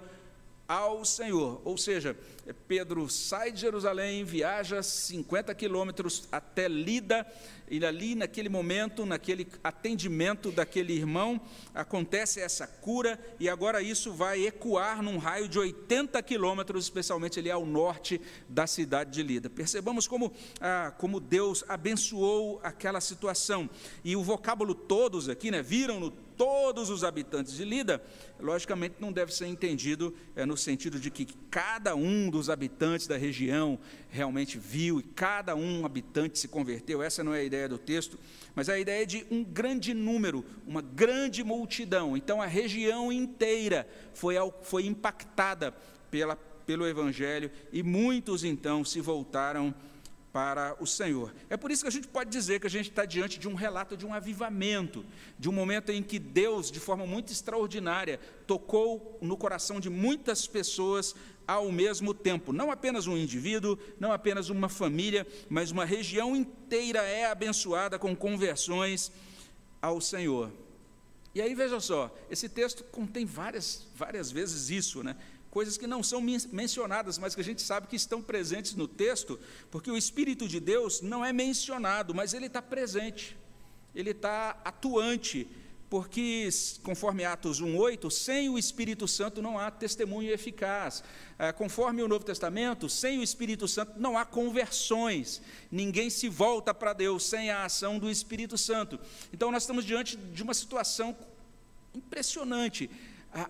ao 0.68 1.04
Senhor. 1.04 1.60
Ou 1.66 1.76
seja, 1.76 2.16
Pedro 2.68 3.10
sai 3.10 3.52
de 3.52 3.62
Jerusalém, 3.62 4.26
viaja 4.26 4.84
50 4.84 5.56
quilômetros 5.56 6.28
até 6.32 6.68
Lida, 6.68 7.26
e 7.70 7.84
ali, 7.86 8.14
naquele 8.14 8.50
momento, 8.50 9.06
naquele 9.06 9.48
atendimento 9.64 10.52
daquele 10.52 10.94
irmão, 10.94 11.40
acontece 11.74 12.42
essa 12.42 12.68
cura, 12.68 13.18
e 13.40 13.48
agora 13.48 13.82
isso 13.82 14.12
vai 14.12 14.46
ecoar 14.46 15.02
num 15.02 15.18
raio 15.18 15.48
de 15.48 15.58
80 15.58 16.22
quilômetros, 16.22 16.84
especialmente 16.84 17.40
ali 17.40 17.50
ao 17.50 17.66
norte 17.66 18.20
da 18.50 18.68
cidade 18.68 19.12
de 19.12 19.24
Lida. 19.24 19.50
Percebamos 19.50 20.08
como, 20.08 20.32
ah, 20.60 20.94
como 20.98 21.20
Deus 21.20 21.64
abençoou 21.68 22.60
aquela 22.62 23.00
situação. 23.00 23.70
E 24.04 24.16
o 24.16 24.24
vocábulo 24.24 24.76
todos 24.76 25.30
aqui, 25.30 25.50
né, 25.50 25.62
viram-no 25.62 26.12
todos 26.12 26.90
os 26.90 27.04
habitantes 27.04 27.54
de 27.54 27.64
Lida, 27.64 28.04
logicamente 28.40 28.96
não 29.00 29.12
deve 29.12 29.34
ser 29.34 29.48
entendido 29.48 30.14
é, 30.36 30.46
no 30.46 30.58
sentido 30.58 31.00
de 31.00 31.10
que 31.10 31.26
cada 31.50 31.96
um 31.96 32.30
dos 32.34 32.50
habitantes 32.50 33.06
da 33.06 33.16
região 33.16 33.78
realmente 34.10 34.58
viu 34.58 35.00
e 35.00 35.04
cada 35.04 35.56
um 35.56 35.86
habitante 35.86 36.40
se 36.40 36.48
converteu. 36.48 37.04
Essa 37.04 37.24
não 37.24 37.32
é 37.32 37.42
a 37.42 37.44
ideia 37.44 37.70
do 37.70 37.78
texto, 37.78 38.20
mas 38.56 38.70
a 38.70 38.80
ideia 38.80 39.04
é 39.04 39.06
de 39.06 39.24
um 39.30 39.44
grande 39.44 39.94
número, 39.94 40.44
uma 40.66 40.82
grande 40.82 41.44
multidão. 41.44 42.18
Então 42.18 42.42
a 42.42 42.48
região 42.48 43.12
inteira 43.12 43.88
foi, 44.16 44.34
foi 44.64 44.88
impactada 44.88 45.76
pela, 46.10 46.36
pelo 46.36 46.88
Evangelho 46.88 47.52
e 47.72 47.84
muitos 47.84 48.44
então 48.44 48.84
se 48.84 49.00
voltaram 49.00 49.72
para 50.34 50.76
o 50.80 50.88
Senhor. 50.88 51.32
É 51.48 51.56
por 51.56 51.70
isso 51.70 51.84
que 51.84 51.88
a 51.88 51.92
gente 51.92 52.08
pode 52.08 52.32
dizer 52.32 52.60
que 52.60 52.66
a 52.66 52.70
gente 52.70 52.90
está 52.90 53.06
diante 53.06 53.38
de 53.38 53.48
um 53.48 53.54
relato 53.54 53.96
de 53.96 54.04
um 54.04 54.12
avivamento, 54.12 55.06
de 55.38 55.48
um 55.48 55.52
momento 55.52 55.92
em 55.92 56.02
que 56.02 56.18
Deus, 56.18 56.72
de 56.72 56.80
forma 56.80 57.06
muito 57.06 57.32
extraordinária, 57.32 58.20
tocou 58.48 59.20
no 59.22 59.38
coração 59.38 59.80
de 59.80 59.92
muitas 59.92 60.48
pessoas 60.48 61.16
ao 61.48 61.72
mesmo 61.72 62.14
tempo. 62.14 62.54
Não 62.54 62.72
apenas 62.72 63.08
um 63.08 63.18
indivíduo, 63.18 63.78
não 64.00 64.12
apenas 64.12 64.50
uma 64.50 64.70
família, 64.70 65.26
mas 65.50 65.72
uma 65.72 65.86
região 65.86 66.36
inteira 66.36 67.02
é 67.02 67.26
abençoada 67.26 68.00
com 68.00 68.16
conversões 68.16 69.12
ao 69.82 70.00
Senhor. 70.00 70.52
E 71.36 71.42
aí 71.42 71.56
veja 71.56 71.80
só, 71.80 72.16
esse 72.30 72.48
texto 72.48 72.84
contém 72.86 73.26
várias, 73.26 73.88
várias 73.96 74.32
vezes 74.32 74.70
isso, 74.70 75.04
né? 75.04 75.16
coisas 75.54 75.78
que 75.78 75.86
não 75.86 76.02
são 76.02 76.20
mencionadas, 76.20 77.20
mas 77.20 77.36
que 77.36 77.42
a 77.42 77.44
gente 77.44 77.62
sabe 77.62 77.86
que 77.86 77.96
estão 77.96 78.24
presentes 78.24 78.74
no 78.74 78.88
texto, 78.88 79.40
porque 79.70 79.92
o 79.92 79.96
Espírito 79.96 80.48
de 80.48 80.60
Deus 80.60 81.00
não 81.00 81.24
é 81.24 81.32
mencionado, 81.32 82.12
mas 82.12 82.34
ele 82.34 82.48
está 82.48 82.60
presente, 82.60 83.38
ele 83.94 84.10
está 84.10 84.60
atuante, 84.66 85.48
porque, 85.94 86.50
conforme 86.82 87.24
Atos 87.24 87.62
1,8, 87.62 88.10
sem 88.10 88.50
o 88.50 88.58
Espírito 88.58 89.08
Santo 89.08 89.44
não 89.44 89.60
há 89.60 89.70
testemunho 89.70 90.34
eficaz. 90.34 91.04
É, 91.38 91.52
conforme 91.52 92.02
o 92.02 92.08
Novo 92.08 92.26
Testamento, 92.26 92.90
sem 92.90 93.20
o 93.20 93.24
Espírito 93.24 93.68
Santo 93.68 93.92
não 93.98 94.18
há 94.18 94.26
conversões. 94.26 95.40
Ninguém 95.72 96.10
se 96.10 96.28
volta 96.28 96.74
para 96.74 96.94
Deus 96.94 97.24
sem 97.24 97.52
a 97.52 97.66
ação 97.66 98.00
do 98.00 98.10
Espírito 98.10 98.58
Santo. 98.58 99.00
Então, 99.32 99.52
nós 99.52 99.62
estamos 99.62 99.86
diante 99.86 100.18
de 100.18 100.42
uma 100.42 100.56
situação 100.56 101.16
impressionante 101.94 102.90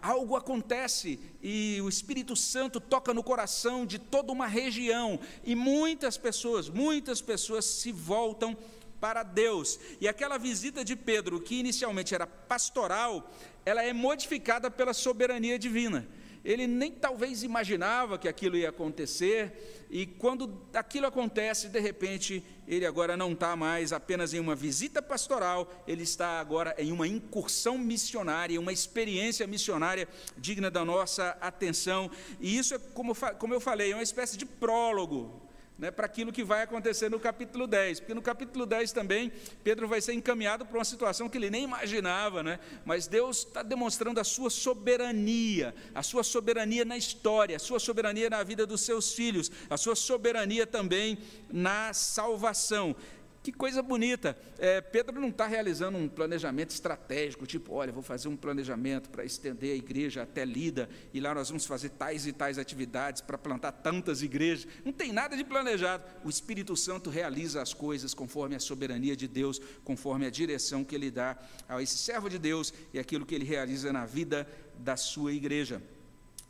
algo 0.02 0.36
acontece 0.38 1.20
e 1.42 1.80
o 1.82 1.90
Espírito 1.90 2.38
Santo 2.38 2.80
toca 2.80 3.14
no 3.14 3.22
coração 3.22 3.86
de 3.86 4.00
toda 4.00 4.32
uma 4.32 4.48
região 4.48 5.20
e 5.44 5.56
muitas 5.56 6.18
pessoas, 6.18 6.70
muitas 6.70 7.22
pessoas 7.22 7.66
se 7.66 7.92
voltam 7.92 8.56
para 9.04 9.22
Deus. 9.22 9.82
E 10.00 10.08
aquela 10.08 10.38
visita 10.38 10.82
de 10.82 10.96
Pedro, 10.96 11.42
que 11.42 11.60
inicialmente 11.60 12.16
era 12.16 12.26
pastoral, 12.26 13.30
ela 13.66 13.84
é 13.84 13.92
modificada 13.92 14.72
pela 14.72 14.94
soberania 14.94 15.60
divina. 15.60 16.08
Ele 16.42 16.66
nem 16.68 16.90
talvez 16.90 17.44
imaginava 17.44 18.18
que 18.18 18.30
aquilo 18.30 18.56
ia 18.56 18.70
acontecer, 18.70 19.86
e 19.92 20.06
quando 20.06 20.66
aquilo 20.74 21.06
acontece, 21.06 21.68
de 21.68 21.82
repente, 21.82 22.42
ele 22.66 22.86
agora 22.86 23.18
não 23.18 23.34
está 23.34 23.58
mais 23.58 23.92
apenas 23.92 24.34
em 24.34 24.40
uma 24.40 24.56
visita 24.56 25.02
pastoral, 25.02 25.84
ele 25.86 26.04
está 26.04 26.40
agora 26.40 26.74
em 26.78 26.94
uma 26.94 27.06
incursão 27.06 27.78
missionária, 27.78 28.58
uma 28.58 28.72
experiência 28.72 29.46
missionária 29.46 30.08
digna 30.38 30.72
da 30.72 30.86
nossa 30.86 31.38
atenção. 31.42 32.10
E 32.40 32.58
isso 32.58 32.74
é, 32.74 32.80
como, 32.94 33.14
como 33.38 33.54
eu 33.54 33.60
falei, 33.60 33.92
é 33.92 33.96
uma 33.96 34.02
espécie 34.02 34.38
de 34.38 34.46
prólogo 34.46 35.44
né, 35.84 35.92
para 35.92 36.06
aquilo 36.06 36.32
que 36.32 36.46
vai 36.46 36.62
acontecer 36.62 37.10
no 37.10 37.20
capítulo 37.20 37.68
10, 37.68 38.00
porque 38.00 38.14
no 38.14 38.22
capítulo 38.22 38.66
10 38.66 38.94
também 38.94 39.34
Pedro 39.66 39.86
vai 39.86 40.00
ser 40.00 40.14
encaminhado 40.14 40.66
para 40.66 40.78
uma 40.78 40.86
situação 40.86 41.28
que 41.28 41.38
ele 41.38 41.50
nem 41.50 41.66
imaginava, 41.66 42.42
né, 42.42 42.58
mas 42.86 43.06
Deus 43.06 43.40
está 43.40 43.62
demonstrando 43.62 44.18
a 44.18 44.24
sua 44.24 44.50
soberania, 44.50 45.76
a 45.94 46.02
sua 46.02 46.24
soberania 46.24 46.86
na 46.86 46.96
história, 46.96 47.58
a 47.58 47.60
sua 47.60 47.82
soberania 47.82 48.30
na 48.30 48.42
vida 48.44 48.66
dos 48.66 48.80
seus 48.80 49.14
filhos, 49.14 49.52
a 49.70 49.76
sua 49.76 49.94
soberania 49.94 50.66
também 50.66 51.18
na 51.52 51.92
salvação. 51.92 52.96
Que 53.44 53.52
coisa 53.52 53.84
bonita. 53.84 54.38
É, 54.58 54.80
Pedro 54.80 55.20
não 55.20 55.28
está 55.28 55.46
realizando 55.46 55.98
um 55.98 56.08
planejamento 56.08 56.70
estratégico, 56.70 57.46
tipo, 57.46 57.74
olha, 57.74 57.92
vou 57.92 58.02
fazer 58.02 58.30
um 58.30 58.38
planejamento 58.38 59.10
para 59.10 59.26
estender 59.26 59.74
a 59.74 59.76
igreja 59.76 60.24
até 60.24 60.46
Lida, 60.46 60.90
e 61.14 61.20
lá 61.20 61.36
nós 61.36 61.50
vamos 61.50 61.66
fazer 61.66 61.90
tais 61.90 62.26
e 62.26 62.32
tais 62.32 62.58
atividades 62.58 63.22
para 63.22 63.38
plantar 63.38 63.74
tantas 63.74 64.22
igrejas. 64.22 64.66
Não 64.86 64.94
tem 64.94 65.12
nada 65.12 65.36
de 65.36 65.44
planejado. 65.44 66.06
O 66.24 66.30
Espírito 66.30 66.78
Santo 66.78 67.10
realiza 67.10 67.62
as 67.62 67.74
coisas 67.74 68.14
conforme 68.14 68.56
a 68.56 68.62
soberania 68.62 69.14
de 69.14 69.28
Deus, 69.28 69.60
conforme 69.84 70.26
a 70.26 70.30
direção 70.30 70.86
que 70.86 70.96
ele 70.96 71.12
dá 71.12 71.38
a 71.68 71.82
esse 71.84 71.98
servo 71.98 72.30
de 72.30 72.40
Deus 72.40 72.74
e 72.94 73.00
aquilo 73.00 73.26
que 73.26 73.36
ele 73.36 73.46
realiza 73.46 73.92
na 73.92 74.06
vida 74.06 74.48
da 74.80 74.96
sua 74.96 75.34
igreja. 75.34 75.82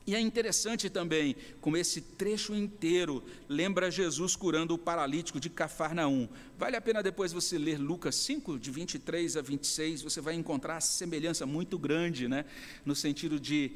E 0.05 0.15
é 0.15 0.19
interessante 0.19 0.89
também 0.89 1.35
como 1.61 1.77
esse 1.77 2.01
trecho 2.01 2.53
inteiro 2.53 3.23
lembra 3.47 3.89
Jesus 3.89 4.35
curando 4.35 4.73
o 4.73 4.77
paralítico 4.77 5.39
de 5.39 5.49
Cafarnaum. 5.49 6.27
Vale 6.57 6.75
a 6.75 6.81
pena 6.81 7.01
depois 7.01 7.31
você 7.31 7.57
ler 7.57 7.77
Lucas 7.77 8.15
5, 8.15 8.59
de 8.59 8.69
23 8.69 9.37
a 9.37 9.41
26, 9.41 10.01
você 10.01 10.19
vai 10.19 10.33
encontrar 10.35 10.81
semelhança 10.81 11.45
muito 11.45 11.79
grande, 11.79 12.27
né? 12.27 12.45
no 12.85 12.95
sentido 12.95 13.39
de 13.39 13.71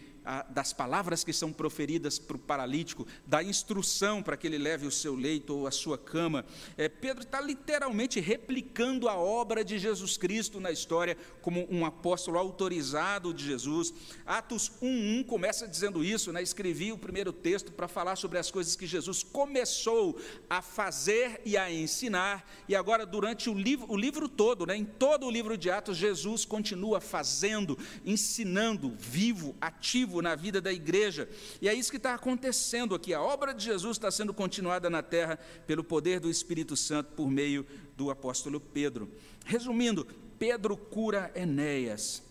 das 0.50 0.74
palavras 0.74 1.24
que 1.24 1.32
são 1.32 1.54
proferidas 1.54 2.20
para 2.20 2.36
o 2.36 2.40
paralítico, 2.40 3.08
da 3.26 3.42
instrução 3.42 4.22
para 4.22 4.36
que 4.36 4.46
ele 4.46 4.58
leve 4.58 4.86
o 4.86 4.92
seu 4.92 5.16
leito 5.16 5.56
ou 5.56 5.68
a 5.68 5.72
sua 5.72 5.98
cama. 5.98 6.46
É, 6.78 6.90
Pedro 6.90 7.24
está 7.24 7.40
literalmente 7.40 8.20
replicando 8.20 9.08
a 9.08 9.16
obra 9.16 9.64
de 9.64 9.80
Jesus 9.80 10.18
Cristo 10.18 10.60
na 10.60 10.72
história, 10.72 11.18
como 11.42 11.66
um 11.72 11.86
apóstolo 11.86 12.38
autorizado 12.38 13.34
de 13.34 13.46
Jesus. 13.46 13.94
Atos 14.26 14.72
1,1 14.82 15.26
começa 15.26 15.68
dizendo 15.68 16.04
isso, 16.04 16.34
né? 16.34 16.42
escrevi 16.42 16.92
o 16.92 16.98
primeiro 16.98 17.32
texto 17.32 17.72
para 17.72 17.88
falar 17.88 18.16
sobre 18.18 18.38
as 18.38 18.52
coisas 18.52 18.76
que 18.76 18.86
Jesus 18.86 19.24
começou 19.24 20.20
a 20.50 20.62
fazer 20.62 21.42
e 21.46 21.56
a 21.58 21.72
ensinar, 21.72 22.50
e 22.68 22.76
agora, 22.76 23.06
durante 23.06 23.50
o 23.50 23.54
livro, 23.54 23.90
o 23.90 23.96
livro 23.96 24.28
todo, 24.28 24.66
né? 24.66 24.76
em 24.76 24.86
todo 24.86 25.26
o 25.26 25.32
livro 25.32 25.58
de 25.58 25.70
Atos, 25.70 25.98
Jesus 25.98 26.44
continua 26.44 27.00
fazendo, 27.00 27.78
ensinando, 28.06 28.94
vivo, 28.98 29.56
ativo 29.62 30.16
na 30.21 30.36
vida 30.36 30.60
da 30.60 30.71
igreja. 30.71 31.30
E 31.62 31.67
é 31.67 31.73
isso 31.73 31.91
que 31.91 31.97
está 31.97 32.13
acontecendo 32.13 32.95
aqui. 32.95 33.13
A 33.13 33.21
obra 33.21 33.53
de 33.53 33.63
Jesus 33.63 33.97
está 33.97 34.10
sendo 34.12 34.34
continuada 34.34 34.89
na 34.89 35.01
terra 35.01 35.39
pelo 35.65 35.84
poder 35.84 36.19
do 36.19 36.30
Espírito 36.30 36.75
Santo 36.75 37.12
por 37.13 37.30
meio 37.30 37.65
do 37.95 38.10
apóstolo 38.10 38.60
Pedro. 38.60 39.10
Resumindo, 39.45 40.06
Pedro 40.38 40.77
cura 40.77 41.32
Enéas. 41.36 42.23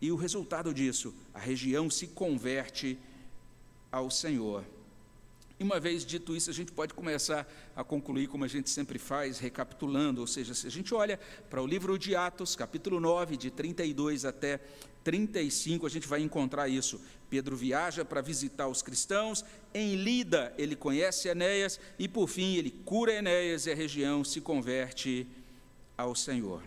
E 0.00 0.12
o 0.12 0.16
resultado 0.16 0.74
disso, 0.74 1.14
a 1.32 1.38
região 1.38 1.88
se 1.90 2.06
converte 2.06 2.98
ao 3.90 4.10
Senhor. 4.10 4.64
E 5.58 5.64
uma 5.64 5.80
vez 5.80 6.04
dito 6.04 6.36
isso, 6.36 6.50
a 6.50 6.52
gente 6.52 6.70
pode 6.70 6.92
começar 6.92 7.50
a 7.74 7.82
concluir 7.82 8.26
como 8.28 8.44
a 8.44 8.48
gente 8.48 8.68
sempre 8.68 8.98
faz, 8.98 9.38
recapitulando, 9.38 10.20
ou 10.20 10.26
seja, 10.26 10.52
se 10.52 10.66
a 10.66 10.70
gente 10.70 10.92
olha 10.94 11.18
para 11.48 11.62
o 11.62 11.66
livro 11.66 11.98
de 11.98 12.14
Atos, 12.14 12.54
capítulo 12.54 13.00
9, 13.00 13.38
de 13.38 13.50
32 13.50 14.26
até 14.26 14.60
35, 15.02 15.86
a 15.86 15.88
gente 15.88 16.06
vai 16.06 16.20
encontrar 16.20 16.68
isso. 16.68 17.00
Pedro 17.30 17.56
viaja 17.56 18.04
para 18.04 18.20
visitar 18.20 18.68
os 18.68 18.82
cristãos, 18.82 19.44
em 19.72 19.96
Lida 19.96 20.52
ele 20.58 20.76
conhece 20.76 21.28
Enéas 21.28 21.80
e 21.98 22.06
por 22.06 22.28
fim 22.28 22.56
ele 22.56 22.70
cura 22.70 23.14
Enéas 23.14 23.64
e 23.66 23.72
a 23.72 23.74
região 23.74 24.22
se 24.22 24.42
converte 24.42 25.26
ao 25.96 26.14
Senhor. 26.14 26.62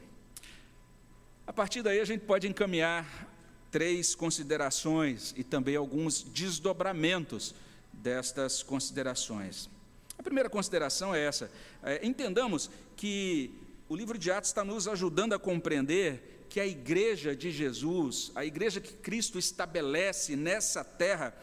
A 1.45 1.53
partir 1.53 1.83
daí 1.83 1.99
a 1.99 2.05
gente 2.05 2.21
pode 2.21 2.47
encaminhar 2.47 3.27
três 3.69 4.15
considerações 4.15 5.33
e 5.37 5.43
também 5.43 5.75
alguns 5.75 6.23
desdobramentos 6.23 7.53
destas 7.93 8.63
considerações. 8.63 9.69
A 10.17 10.23
primeira 10.23 10.49
consideração 10.49 11.13
é 11.15 11.23
essa: 11.23 11.49
é, 11.83 12.05
entendamos 12.05 12.69
que 12.95 13.53
o 13.87 13.95
livro 13.95 14.17
de 14.17 14.31
Atos 14.31 14.49
está 14.49 14.63
nos 14.63 14.87
ajudando 14.87 15.33
a 15.33 15.39
compreender 15.39 16.45
que 16.49 16.59
a 16.59 16.65
igreja 16.65 17.35
de 17.35 17.51
Jesus, 17.51 18.31
a 18.35 18.43
igreja 18.43 18.81
que 18.81 18.93
Cristo 18.93 19.37
estabelece 19.37 20.35
nessa 20.35 20.83
terra, 20.83 21.33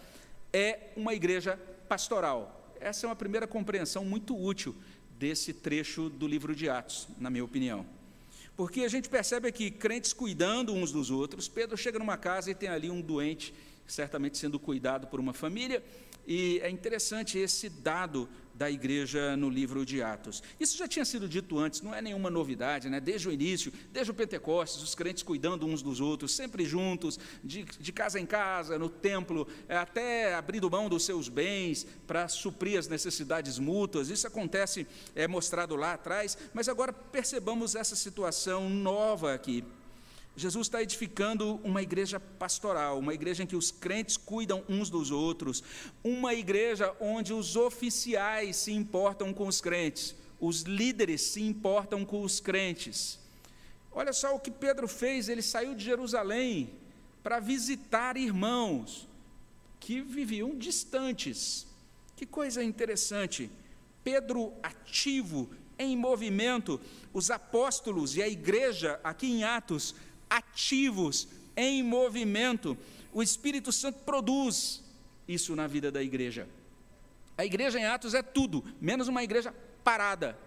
é 0.53 0.91
uma 0.97 1.15
igreja 1.15 1.59
pastoral. 1.89 2.75
Essa 2.81 3.07
é 3.07 3.09
uma 3.09 3.17
primeira 3.17 3.47
compreensão 3.47 4.05
muito 4.05 4.37
útil 4.37 4.75
desse 5.19 5.53
trecho 5.53 6.11
do 6.11 6.27
livro 6.27 6.55
de 6.55 6.69
Atos, 6.69 7.09
na 7.19 7.31
minha 7.31 7.45
opinião. 7.45 7.87
Porque 8.57 8.83
a 8.83 8.89
gente 8.89 9.09
percebe 9.09 9.49
aqui 9.49 9.71
crentes 9.71 10.13
cuidando 10.13 10.73
uns 10.73 10.91
dos 10.91 11.11
outros. 11.11 11.47
Pedro 11.47 11.77
chega 11.77 11.99
numa 11.99 12.17
casa 12.17 12.51
e 12.51 12.55
tem 12.55 12.69
ali 12.69 12.91
um 12.91 13.01
doente, 13.01 13.55
certamente 13.87 14.39
sendo 14.39 14.59
cuidado 14.59 15.07
por 15.07 15.21
uma 15.21 15.33
família, 15.33 15.83
e 16.27 16.61
é 16.63 16.69
interessante 16.69 17.39
esse 17.39 17.69
dado 17.69 18.29
da 18.57 18.71
igreja 18.71 19.37
no 19.37 19.51
livro 19.51 19.85
de 19.85 20.03
Atos. 20.03 20.43
Isso 20.59 20.79
já 20.79 20.89
tinha 20.89 21.05
sido 21.05 21.29
dito 21.29 21.59
antes, 21.59 21.83
não 21.83 21.95
é 21.95 22.01
nenhuma 22.01 22.31
novidade, 22.31 22.89
né? 22.89 22.99
desde 22.99 23.29
o 23.29 23.33
início, 23.33 23.73
desde 23.93 24.11
o 24.11 24.15
Pentecostes, 24.15 24.83
os 24.83 24.95
crentes 24.95 25.23
cuidando 25.23 25.67
uns 25.67 25.83
dos 25.83 26.01
outros, 26.01 26.35
sempre 26.35 26.65
juntos, 26.65 27.19
de, 27.45 27.65
de 27.65 27.93
casa 27.93 28.19
em 28.19 28.25
casa, 28.25 28.79
no 28.79 28.89
templo, 28.89 29.47
até 29.69 30.35
abrindo 30.35 30.71
mão 30.71 30.89
dos 30.89 31.05
seus 31.05 31.29
bens 31.29 31.87
para 32.07 32.29
suprir 32.29 32.79
as 32.79 32.89
necessidades 32.89 33.59
mútuas. 33.59 34.09
Isso 34.09 34.27
acontece, 34.27 34.87
é 35.15 35.29
mostrado 35.29 35.77
lá 35.77 35.93
atrás, 35.93 36.39
mas 36.55 36.69
agora 36.69 36.93
percebamos 36.93 37.75
essa 37.75 37.95
situação 37.95 38.71
nova 38.71 39.35
aqui. 39.35 39.63
Jesus 40.37 40.67
está 40.67 40.83
edificando 40.83 41.59
uma 41.65 41.81
igreja 41.81 42.21
pastoral, 42.21 42.99
uma 42.99 43.15
igreja 43.15 43.43
em 43.43 43.47
que 43.47 43.57
os 43.57 43.71
crentes 43.71 44.19
cuidam 44.19 44.63
uns 44.69 44.91
dos 44.91 45.11
outros, 45.11 45.63
uma 46.05 46.35
igreja 46.35 46.95
onde 47.01 47.33
os 47.33 47.57
oficiais 47.57 48.57
se 48.57 48.71
importam 48.73 49.33
com 49.33 49.47
os 49.47 49.63
crentes, 49.63 50.15
os 50.39 50.61
líderes 50.61 51.23
se 51.23 51.41
importam 51.43 52.05
com 52.05 52.21
os 52.23 52.39
crentes. 52.39 53.19
Olha 53.91 54.13
só 54.13 54.35
o 54.35 54.39
que 54.39 54.51
Pedro 54.51 54.87
fez, 54.87 55.31
ele 55.31 55.41
saiu 55.41 55.75
de 55.75 55.83
Jerusalém 55.83 56.75
para 57.23 57.41
visitar 57.41 58.19
irmãos 58.19 59.09
que 59.81 60.03
viviam 60.03 60.55
distantes. 60.55 61.67
Que 62.15 62.27
coisa 62.27 62.63
interessante. 62.63 63.51
Pedro 64.05 64.53
ativo, 64.63 65.49
em 65.79 65.97
movimento, 65.97 66.81
os 67.13 67.31
apóstolos 67.31 68.17
e 68.17 68.23
a 68.23 68.29
igreja, 68.29 69.01
aqui 69.03 69.27
em 69.27 69.45
Atos, 69.45 69.95
ativos, 70.29 71.29
em 71.57 71.83
movimento. 71.83 72.77
O 73.13 73.23
Espírito 73.23 73.73
Santo 73.73 74.01
produz 74.01 74.83
isso 75.27 75.57
na 75.57 75.67
vida 75.67 75.91
da 75.91 76.03
igreja. 76.03 76.49
A 77.37 77.45
igreja 77.45 77.79
em 77.79 77.85
Atos 77.85 78.15
é 78.15 78.23
tudo, 78.23 78.65
menos 78.81 79.09
uma 79.09 79.23
igreja 79.23 79.55
parada. 79.85 80.39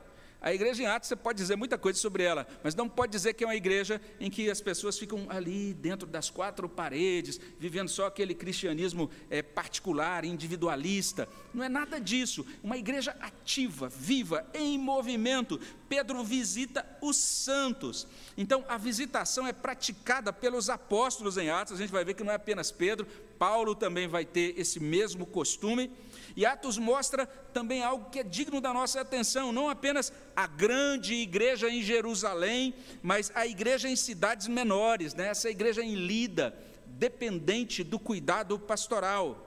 A 0.41 0.53
igreja 0.53 0.83
em 0.83 0.85
Atos, 0.85 1.09
você 1.09 1.15
pode 1.17 1.37
dizer 1.37 1.57
muita 1.57 1.77
coisa 1.77 1.99
sobre 1.99 2.23
ela, 2.23 2.47
mas 2.63 2.73
não 2.73 2.87
pode 2.87 3.11
dizer 3.11 3.33
que 3.33 3.43
é 3.43 3.47
uma 3.47 3.55
igreja 3.55 4.01
em 4.21 4.29
que 4.29 4.49
as 4.49 4.61
pessoas 4.61 4.97
ficam 4.97 5.25
ali 5.29 5.73
dentro 5.73 6.07
das 6.07 6.29
quatro 6.29 6.69
paredes, 6.69 7.39
vivendo 7.59 7.89
só 7.89 8.07
aquele 8.07 8.33
cristianismo 8.33 9.09
é, 9.29 9.41
particular, 9.41 10.23
individualista. 10.23 11.27
Não 11.53 11.61
é 11.61 11.67
nada 11.67 11.99
disso. 11.99 12.45
Uma 12.63 12.77
igreja 12.77 13.15
ativa, 13.19 13.89
viva, 13.89 14.45
em 14.53 14.77
movimento. 14.77 15.59
Pedro 15.89 16.23
visita 16.23 16.85
os 17.01 17.17
santos. 17.17 18.07
Então, 18.37 18.63
a 18.69 18.77
visitação 18.77 19.45
é 19.45 19.51
praticada 19.51 20.31
pelos 20.31 20.69
apóstolos 20.69 21.37
em 21.37 21.49
Atos. 21.49 21.73
A 21.73 21.77
gente 21.77 21.91
vai 21.91 22.05
ver 22.05 22.13
que 22.13 22.23
não 22.23 22.31
é 22.31 22.35
apenas 22.35 22.71
Pedro, 22.71 23.05
Paulo 23.37 23.73
também 23.73 24.07
vai 24.07 24.25
ter 24.25 24.53
esse 24.57 24.79
mesmo 24.79 25.25
costume. 25.25 25.91
E 26.35 26.45
Atos 26.45 26.77
mostra 26.77 27.25
também 27.25 27.83
algo 27.83 28.09
que 28.09 28.19
é 28.19 28.23
digno 28.23 28.61
da 28.61 28.73
nossa 28.73 29.01
atenção, 29.01 29.51
não 29.51 29.69
apenas 29.69 30.11
a 30.35 30.47
grande 30.47 31.13
igreja 31.15 31.69
em 31.69 31.81
Jerusalém, 31.81 32.73
mas 33.01 33.31
a 33.35 33.45
igreja 33.45 33.89
em 33.89 33.95
cidades 33.95 34.47
menores, 34.47 35.13
né? 35.13 35.27
essa 35.27 35.49
igreja 35.49 35.81
em 35.81 35.95
Lida, 35.95 36.57
dependente 36.85 37.83
do 37.83 37.99
cuidado 37.99 38.57
pastoral. 38.57 39.45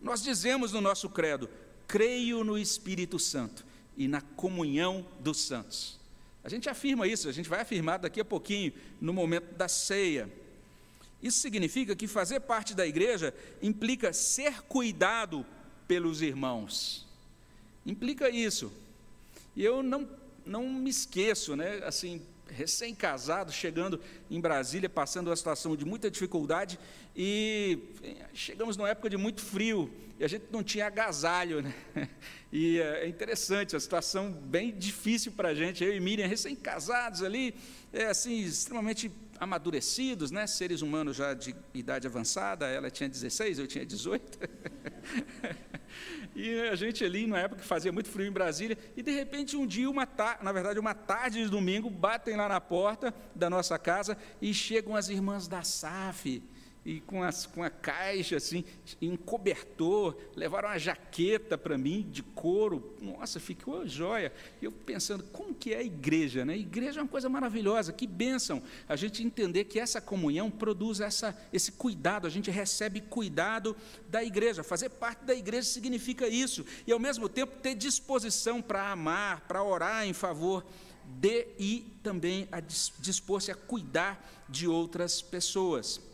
Nós 0.00 0.22
dizemos 0.22 0.72
no 0.72 0.80
nosso 0.80 1.08
credo: 1.08 1.48
creio 1.86 2.44
no 2.44 2.58
Espírito 2.58 3.18
Santo 3.18 3.64
e 3.96 4.06
na 4.06 4.20
comunhão 4.20 5.06
dos 5.20 5.40
santos. 5.40 5.98
A 6.42 6.48
gente 6.48 6.68
afirma 6.68 7.06
isso, 7.06 7.28
a 7.28 7.32
gente 7.32 7.48
vai 7.48 7.60
afirmar 7.60 7.98
daqui 7.98 8.20
a 8.20 8.24
pouquinho, 8.24 8.72
no 9.00 9.14
momento 9.14 9.54
da 9.54 9.66
ceia. 9.66 10.30
Isso 11.24 11.38
significa 11.38 11.96
que 11.96 12.06
fazer 12.06 12.40
parte 12.40 12.74
da 12.74 12.86
igreja 12.86 13.32
implica 13.62 14.12
ser 14.12 14.60
cuidado 14.64 15.44
pelos 15.88 16.20
irmãos. 16.20 17.06
Implica 17.86 18.28
isso. 18.28 18.70
E 19.56 19.64
eu 19.64 19.82
não, 19.82 20.06
não 20.44 20.68
me 20.68 20.90
esqueço, 20.90 21.56
né? 21.56 21.80
Assim, 21.82 22.20
recém-casado, 22.46 23.50
chegando 23.50 23.98
em 24.30 24.38
Brasília, 24.38 24.86
passando 24.86 25.28
uma 25.28 25.36
situação 25.36 25.74
de 25.74 25.86
muita 25.86 26.10
dificuldade, 26.10 26.78
e 27.16 27.78
chegamos 28.34 28.76
numa 28.76 28.90
época 28.90 29.08
de 29.08 29.16
muito 29.16 29.40
frio, 29.40 29.90
e 30.18 30.24
a 30.24 30.28
gente 30.28 30.44
não 30.50 30.62
tinha 30.62 30.86
agasalho, 30.86 31.62
né? 31.62 31.74
E 32.56 32.78
é 32.78 33.08
interessante, 33.08 33.74
a 33.74 33.80
situação 33.80 34.30
bem 34.30 34.70
difícil 34.70 35.32
para 35.32 35.48
a 35.48 35.54
gente, 35.54 35.82
eu 35.82 35.92
e 35.92 35.98
Miriam, 35.98 36.28
recém-casados 36.28 37.20
ali, 37.20 37.52
é 37.94 38.06
assim, 38.06 38.40
extremamente 38.40 39.10
amadurecidos, 39.38 40.30
né? 40.30 40.46
seres 40.46 40.82
humanos 40.82 41.16
já 41.16 41.32
de 41.32 41.54
idade 41.72 42.06
avançada, 42.06 42.66
ela 42.66 42.90
tinha 42.90 43.08
16, 43.08 43.58
eu 43.58 43.66
tinha 43.66 43.86
18. 43.86 44.38
e 46.34 46.60
a 46.62 46.74
gente 46.74 47.04
ali, 47.04 47.26
na 47.26 47.38
época 47.38 47.62
fazia 47.62 47.92
muito 47.92 48.08
frio 48.08 48.26
em 48.26 48.32
Brasília, 48.32 48.76
e 48.96 49.02
de 49.02 49.12
repente 49.12 49.56
um 49.56 49.66
dia, 49.66 49.88
uma 49.88 50.08
na 50.42 50.52
verdade 50.52 50.78
uma 50.78 50.94
tarde 50.94 51.42
de 51.42 51.48
domingo, 51.48 51.88
batem 51.88 52.36
lá 52.36 52.48
na 52.48 52.60
porta 52.60 53.14
da 53.34 53.48
nossa 53.48 53.78
casa 53.78 54.16
e 54.42 54.52
chegam 54.52 54.96
as 54.96 55.08
irmãs 55.08 55.46
da 55.46 55.62
SAF, 55.62 56.42
e 56.84 57.00
com, 57.00 57.22
as, 57.22 57.46
com 57.46 57.62
a 57.62 57.70
caixa, 57.70 58.36
assim, 58.36 58.62
em 59.00 59.16
cobertor, 59.16 60.16
levaram 60.36 60.68
uma 60.68 60.78
jaqueta 60.78 61.56
para 61.56 61.78
mim, 61.78 62.06
de 62.10 62.22
couro, 62.22 62.94
nossa, 63.00 63.40
ficou 63.40 63.86
joia. 63.86 64.30
E 64.60 64.66
eu 64.66 64.72
pensando, 64.72 65.24
como 65.24 65.54
que 65.54 65.72
é 65.72 65.78
a 65.78 65.82
igreja, 65.82 66.44
né? 66.44 66.52
A 66.52 66.58
igreja 66.58 67.00
é 67.00 67.02
uma 67.02 67.08
coisa 67.08 67.28
maravilhosa, 67.28 67.92
que 67.92 68.06
bênção 68.06 68.62
a 68.86 68.96
gente 68.96 69.22
entender 69.22 69.64
que 69.64 69.80
essa 69.80 70.00
comunhão 70.00 70.50
produz 70.50 71.00
essa, 71.00 71.36
esse 71.52 71.72
cuidado, 71.72 72.26
a 72.26 72.30
gente 72.30 72.50
recebe 72.50 73.00
cuidado 73.00 73.74
da 74.10 74.22
igreja, 74.22 74.62
fazer 74.62 74.90
parte 74.90 75.24
da 75.24 75.34
igreja 75.34 75.68
significa 75.68 76.28
isso, 76.28 76.66
e 76.86 76.92
ao 76.92 76.98
mesmo 76.98 77.28
tempo 77.28 77.56
ter 77.62 77.74
disposição 77.74 78.60
para 78.60 78.90
amar, 78.90 79.40
para 79.48 79.62
orar 79.62 80.06
em 80.06 80.12
favor 80.12 80.64
de 81.06 81.46
e 81.58 81.86
também 82.02 82.48
a 82.52 82.60
dispor-se 82.60 83.50
a 83.50 83.54
cuidar 83.54 84.44
de 84.48 84.66
outras 84.66 85.22
pessoas. 85.22 86.13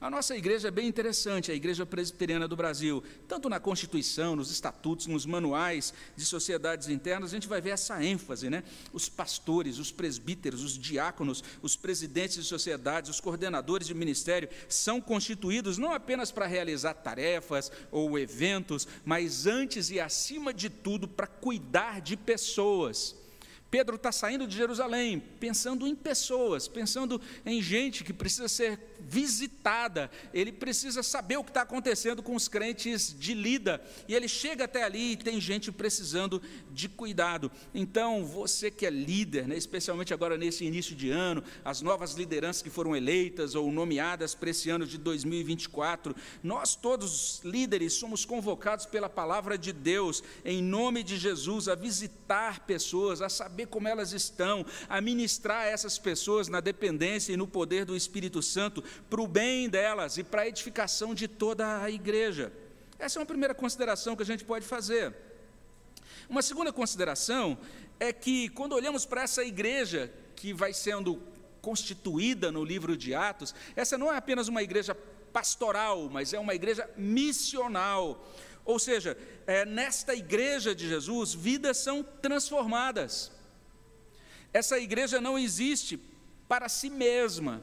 A 0.00 0.08
nossa 0.08 0.34
igreja 0.34 0.68
é 0.68 0.70
bem 0.70 0.88
interessante, 0.88 1.52
a 1.52 1.54
Igreja 1.54 1.84
Presbiteriana 1.84 2.48
do 2.48 2.56
Brasil. 2.56 3.04
Tanto 3.28 3.50
na 3.50 3.60
Constituição, 3.60 4.34
nos 4.34 4.50
estatutos, 4.50 5.06
nos 5.06 5.26
manuais 5.26 5.92
de 6.16 6.24
sociedades 6.24 6.88
internas, 6.88 7.30
a 7.30 7.34
gente 7.34 7.46
vai 7.46 7.60
ver 7.60 7.70
essa 7.70 8.02
ênfase, 8.02 8.48
né? 8.48 8.64
Os 8.94 9.10
pastores, 9.10 9.76
os 9.76 9.92
presbíteros, 9.92 10.64
os 10.64 10.78
diáconos, 10.78 11.44
os 11.60 11.76
presidentes 11.76 12.36
de 12.36 12.44
sociedades, 12.44 13.10
os 13.10 13.20
coordenadores 13.20 13.86
de 13.86 13.92
ministério 13.92 14.48
são 14.70 15.02
constituídos 15.02 15.76
não 15.76 15.92
apenas 15.92 16.32
para 16.32 16.46
realizar 16.46 16.94
tarefas 16.94 17.70
ou 17.90 18.18
eventos, 18.18 18.88
mas 19.04 19.46
antes 19.46 19.90
e 19.90 20.00
acima 20.00 20.54
de 20.54 20.70
tudo 20.70 21.06
para 21.06 21.26
cuidar 21.26 22.00
de 22.00 22.16
pessoas. 22.16 23.14
Pedro 23.70 23.96
está 23.96 24.10
saindo 24.10 24.46
de 24.46 24.56
Jerusalém, 24.56 25.20
pensando 25.38 25.86
em 25.86 25.94
pessoas, 25.94 26.66
pensando 26.66 27.20
em 27.44 27.60
gente 27.60 28.02
que 28.02 28.14
precisa 28.14 28.48
ser 28.48 28.89
visitada, 29.08 30.10
ele 30.32 30.52
precisa 30.52 31.02
saber 31.02 31.36
o 31.36 31.44
que 31.44 31.50
está 31.50 31.62
acontecendo 31.62 32.22
com 32.22 32.34
os 32.34 32.48
crentes 32.48 33.14
de 33.18 33.34
Lida, 33.34 33.82
e 34.08 34.14
ele 34.14 34.28
chega 34.28 34.64
até 34.64 34.82
ali 34.82 35.12
e 35.12 35.16
tem 35.16 35.40
gente 35.40 35.72
precisando 35.72 36.42
de 36.70 36.88
cuidado. 36.88 37.50
Então, 37.74 38.24
você 38.24 38.70
que 38.70 38.86
é 38.86 38.90
líder, 38.90 39.46
né, 39.46 39.56
especialmente 39.56 40.12
agora 40.14 40.36
nesse 40.36 40.64
início 40.64 40.94
de 40.94 41.10
ano, 41.10 41.42
as 41.64 41.80
novas 41.80 42.14
lideranças 42.14 42.62
que 42.62 42.70
foram 42.70 42.94
eleitas 42.94 43.54
ou 43.54 43.70
nomeadas 43.70 44.34
para 44.34 44.50
esse 44.50 44.70
ano 44.70 44.86
de 44.86 44.98
2024, 44.98 46.14
nós 46.42 46.74
todos 46.74 47.40
líderes 47.44 47.94
somos 47.94 48.24
convocados 48.24 48.86
pela 48.86 49.08
palavra 49.08 49.56
de 49.56 49.72
Deus, 49.72 50.22
em 50.44 50.62
nome 50.62 51.02
de 51.02 51.16
Jesus, 51.16 51.68
a 51.68 51.74
visitar 51.74 52.60
pessoas, 52.60 53.22
a 53.22 53.28
saber 53.28 53.66
como 53.66 53.88
elas 53.88 54.12
estão, 54.12 54.64
a 54.88 55.00
ministrar 55.00 55.66
essas 55.66 55.98
pessoas 55.98 56.48
na 56.48 56.60
dependência 56.60 57.32
e 57.32 57.36
no 57.36 57.46
poder 57.46 57.84
do 57.84 57.96
Espírito 57.96 58.42
Santo, 58.42 58.82
para 59.08 59.20
o 59.20 59.26
bem 59.26 59.68
delas 59.68 60.18
e 60.18 60.24
para 60.24 60.42
a 60.42 60.48
edificação 60.48 61.14
de 61.14 61.26
toda 61.26 61.82
a 61.82 61.90
igreja. 61.90 62.52
Essa 62.98 63.18
é 63.18 63.20
uma 63.20 63.26
primeira 63.26 63.54
consideração 63.54 64.14
que 64.14 64.22
a 64.22 64.26
gente 64.26 64.44
pode 64.44 64.66
fazer. 64.66 65.14
Uma 66.28 66.42
segunda 66.42 66.72
consideração 66.72 67.58
é 67.98 68.12
que, 68.12 68.48
quando 68.50 68.74
olhamos 68.74 69.04
para 69.04 69.22
essa 69.22 69.44
igreja 69.44 70.12
que 70.36 70.52
vai 70.52 70.72
sendo 70.72 71.20
constituída 71.60 72.50
no 72.50 72.64
livro 72.64 72.96
de 72.96 73.14
Atos, 73.14 73.54
essa 73.76 73.98
não 73.98 74.12
é 74.12 74.16
apenas 74.16 74.48
uma 74.48 74.62
igreja 74.62 74.94
pastoral, 75.32 76.08
mas 76.10 76.32
é 76.32 76.38
uma 76.38 76.54
igreja 76.54 76.88
missional. 76.96 78.26
Ou 78.64 78.78
seja, 78.78 79.16
é, 79.46 79.64
nesta 79.64 80.14
igreja 80.14 80.74
de 80.74 80.88
Jesus, 80.88 81.34
vidas 81.34 81.78
são 81.78 82.02
transformadas. 82.02 83.30
Essa 84.52 84.78
igreja 84.78 85.20
não 85.20 85.38
existe 85.38 85.98
para 86.48 86.68
si 86.68 86.90
mesma, 86.90 87.62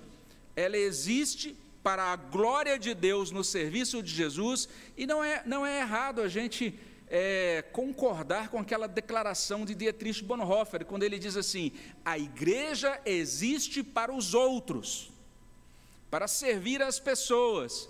ela 0.58 0.76
existe 0.76 1.56
para 1.84 2.12
a 2.12 2.16
glória 2.16 2.80
de 2.80 2.96
Deus 2.96 3.30
no 3.30 3.44
serviço 3.44 4.02
de 4.02 4.12
Jesus, 4.12 4.68
e 4.98 5.06
não 5.06 5.24
é, 5.24 5.44
não 5.46 5.64
é 5.64 5.82
errado 5.82 6.20
a 6.20 6.28
gente 6.28 6.78
é, 7.08 7.64
concordar 7.72 8.50
com 8.50 8.58
aquela 8.58 8.88
declaração 8.88 9.64
de 9.64 9.76
Dietrich 9.76 10.24
Bonhoeffer, 10.24 10.84
quando 10.84 11.04
ele 11.04 11.20
diz 11.20 11.38
assim: 11.38 11.72
a 12.04 12.18
igreja 12.18 13.00
existe 13.06 13.84
para 13.84 14.12
os 14.12 14.34
outros, 14.34 15.12
para 16.10 16.28
servir 16.28 16.82
as 16.82 17.00
pessoas. 17.00 17.88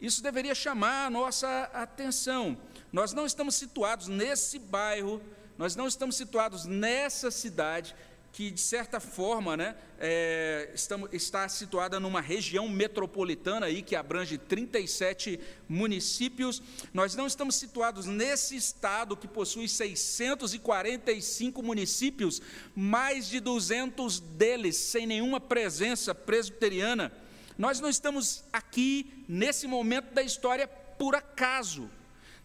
Isso 0.00 0.20
deveria 0.20 0.54
chamar 0.54 1.06
a 1.06 1.10
nossa 1.10 1.70
atenção. 1.72 2.58
Nós 2.92 3.12
não 3.12 3.24
estamos 3.24 3.54
situados 3.54 4.08
nesse 4.08 4.58
bairro, 4.58 5.22
nós 5.56 5.76
não 5.76 5.86
estamos 5.86 6.16
situados 6.16 6.66
nessa 6.66 7.30
cidade 7.30 7.94
que, 8.32 8.50
de 8.50 8.60
certa 8.60 9.00
forma, 9.00 9.56
né, 9.56 9.76
é, 9.98 10.70
estamos, 10.74 11.10
está 11.12 11.48
situada 11.48 11.98
numa 11.98 12.20
região 12.20 12.68
metropolitana 12.68 13.66
aí, 13.66 13.82
que 13.82 13.96
abrange 13.96 14.38
37 14.38 15.40
municípios. 15.68 16.62
Nós 16.94 17.14
não 17.14 17.26
estamos 17.26 17.56
situados 17.56 18.06
nesse 18.06 18.54
estado 18.56 19.16
que 19.16 19.26
possui 19.26 19.68
645 19.68 21.62
municípios, 21.62 22.40
mais 22.74 23.28
de 23.28 23.40
200 23.40 24.20
deles 24.20 24.76
sem 24.76 25.06
nenhuma 25.06 25.40
presença 25.40 26.14
presbiteriana. 26.14 27.12
Nós 27.58 27.80
não 27.80 27.90
estamos 27.90 28.44
aqui, 28.52 29.24
nesse 29.28 29.66
momento 29.66 30.14
da 30.14 30.22
história, 30.22 30.66
por 30.66 31.14
acaso. 31.14 31.90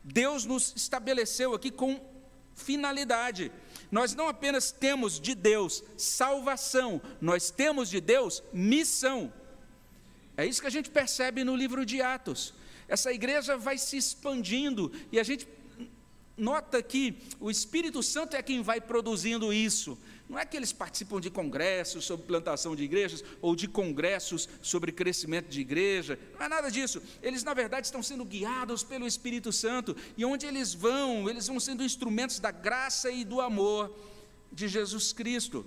Deus 0.03 0.45
nos 0.45 0.73
estabeleceu 0.75 1.53
aqui 1.53 1.71
com 1.71 1.99
finalidade. 2.55 3.51
Nós 3.91 4.15
não 4.15 4.27
apenas 4.27 4.71
temos 4.71 5.19
de 5.19 5.35
Deus 5.35 5.83
salvação, 5.97 7.01
nós 7.21 7.49
temos 7.49 7.89
de 7.89 8.01
Deus 8.01 8.43
missão. 8.53 9.31
É 10.37 10.45
isso 10.45 10.61
que 10.61 10.67
a 10.67 10.71
gente 10.71 10.89
percebe 10.89 11.43
no 11.43 11.55
livro 11.55 11.85
de 11.85 12.01
Atos. 12.01 12.53
Essa 12.87 13.11
igreja 13.11 13.57
vai 13.57 13.77
se 13.77 13.97
expandindo 13.97 14.91
e 15.11 15.19
a 15.19 15.23
gente 15.23 15.47
nota 16.37 16.81
que 16.83 17.17
o 17.39 17.49
Espírito 17.49 18.03
Santo 18.03 18.35
é 18.35 18.41
quem 18.41 18.61
vai 18.61 18.81
produzindo 18.81 19.53
isso. 19.53 19.97
Não 20.27 20.39
é 20.39 20.45
que 20.45 20.57
eles 20.57 20.73
participam 20.73 21.21
de 21.21 21.29
congressos 21.29 22.03
sobre 22.03 22.25
plantação 22.25 22.75
de 22.75 22.83
igrejas 22.83 23.23
ou 23.41 23.55
de 23.55 23.67
congressos 23.67 24.49
sobre 24.59 24.91
crescimento 24.91 25.47
de 25.47 25.61
igreja, 25.61 26.17
não 26.33 26.45
é 26.45 26.49
nada 26.49 26.71
disso. 26.71 27.01
Eles, 27.21 27.43
na 27.43 27.53
verdade, 27.53 27.85
estão 27.85 28.01
sendo 28.01 28.25
guiados 28.25 28.83
pelo 28.83 29.05
Espírito 29.05 29.51
Santo 29.51 29.95
e 30.17 30.25
onde 30.25 30.47
eles 30.47 30.73
vão, 30.73 31.29
eles 31.29 31.47
vão 31.47 31.59
sendo 31.59 31.83
instrumentos 31.83 32.39
da 32.39 32.49
graça 32.49 33.11
e 33.11 33.23
do 33.23 33.39
amor 33.39 33.95
de 34.51 34.67
Jesus 34.67 35.13
Cristo. 35.13 35.63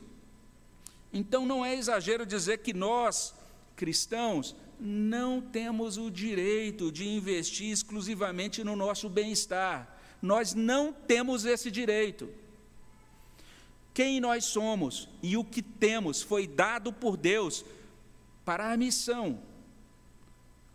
Então, 1.13 1.47
não 1.47 1.65
é 1.65 1.77
exagero 1.77 2.27
dizer 2.27 2.59
que 2.59 2.75
nós, 2.75 3.35
cristãos, 3.77 4.57
não 4.81 5.41
temos 5.41 5.97
o 5.99 6.11
direito 6.11 6.91
de 6.91 7.07
investir 7.07 7.71
exclusivamente 7.71 8.65
no 8.65 8.75
nosso 8.75 9.09
bem-estar. 9.09 9.97
Nós 10.21 10.53
não 10.53 10.93
temos 10.93 11.45
esse 11.45 11.71
direito. 11.71 12.29
Quem 13.99 14.21
nós 14.21 14.45
somos 14.45 15.09
e 15.21 15.37
o 15.37 15.43
que 15.43 15.61
temos 15.61 16.23
foi 16.23 16.47
dado 16.47 16.93
por 16.93 17.17
Deus 17.17 17.65
para 18.45 18.71
a 18.71 18.77
missão. 18.77 19.43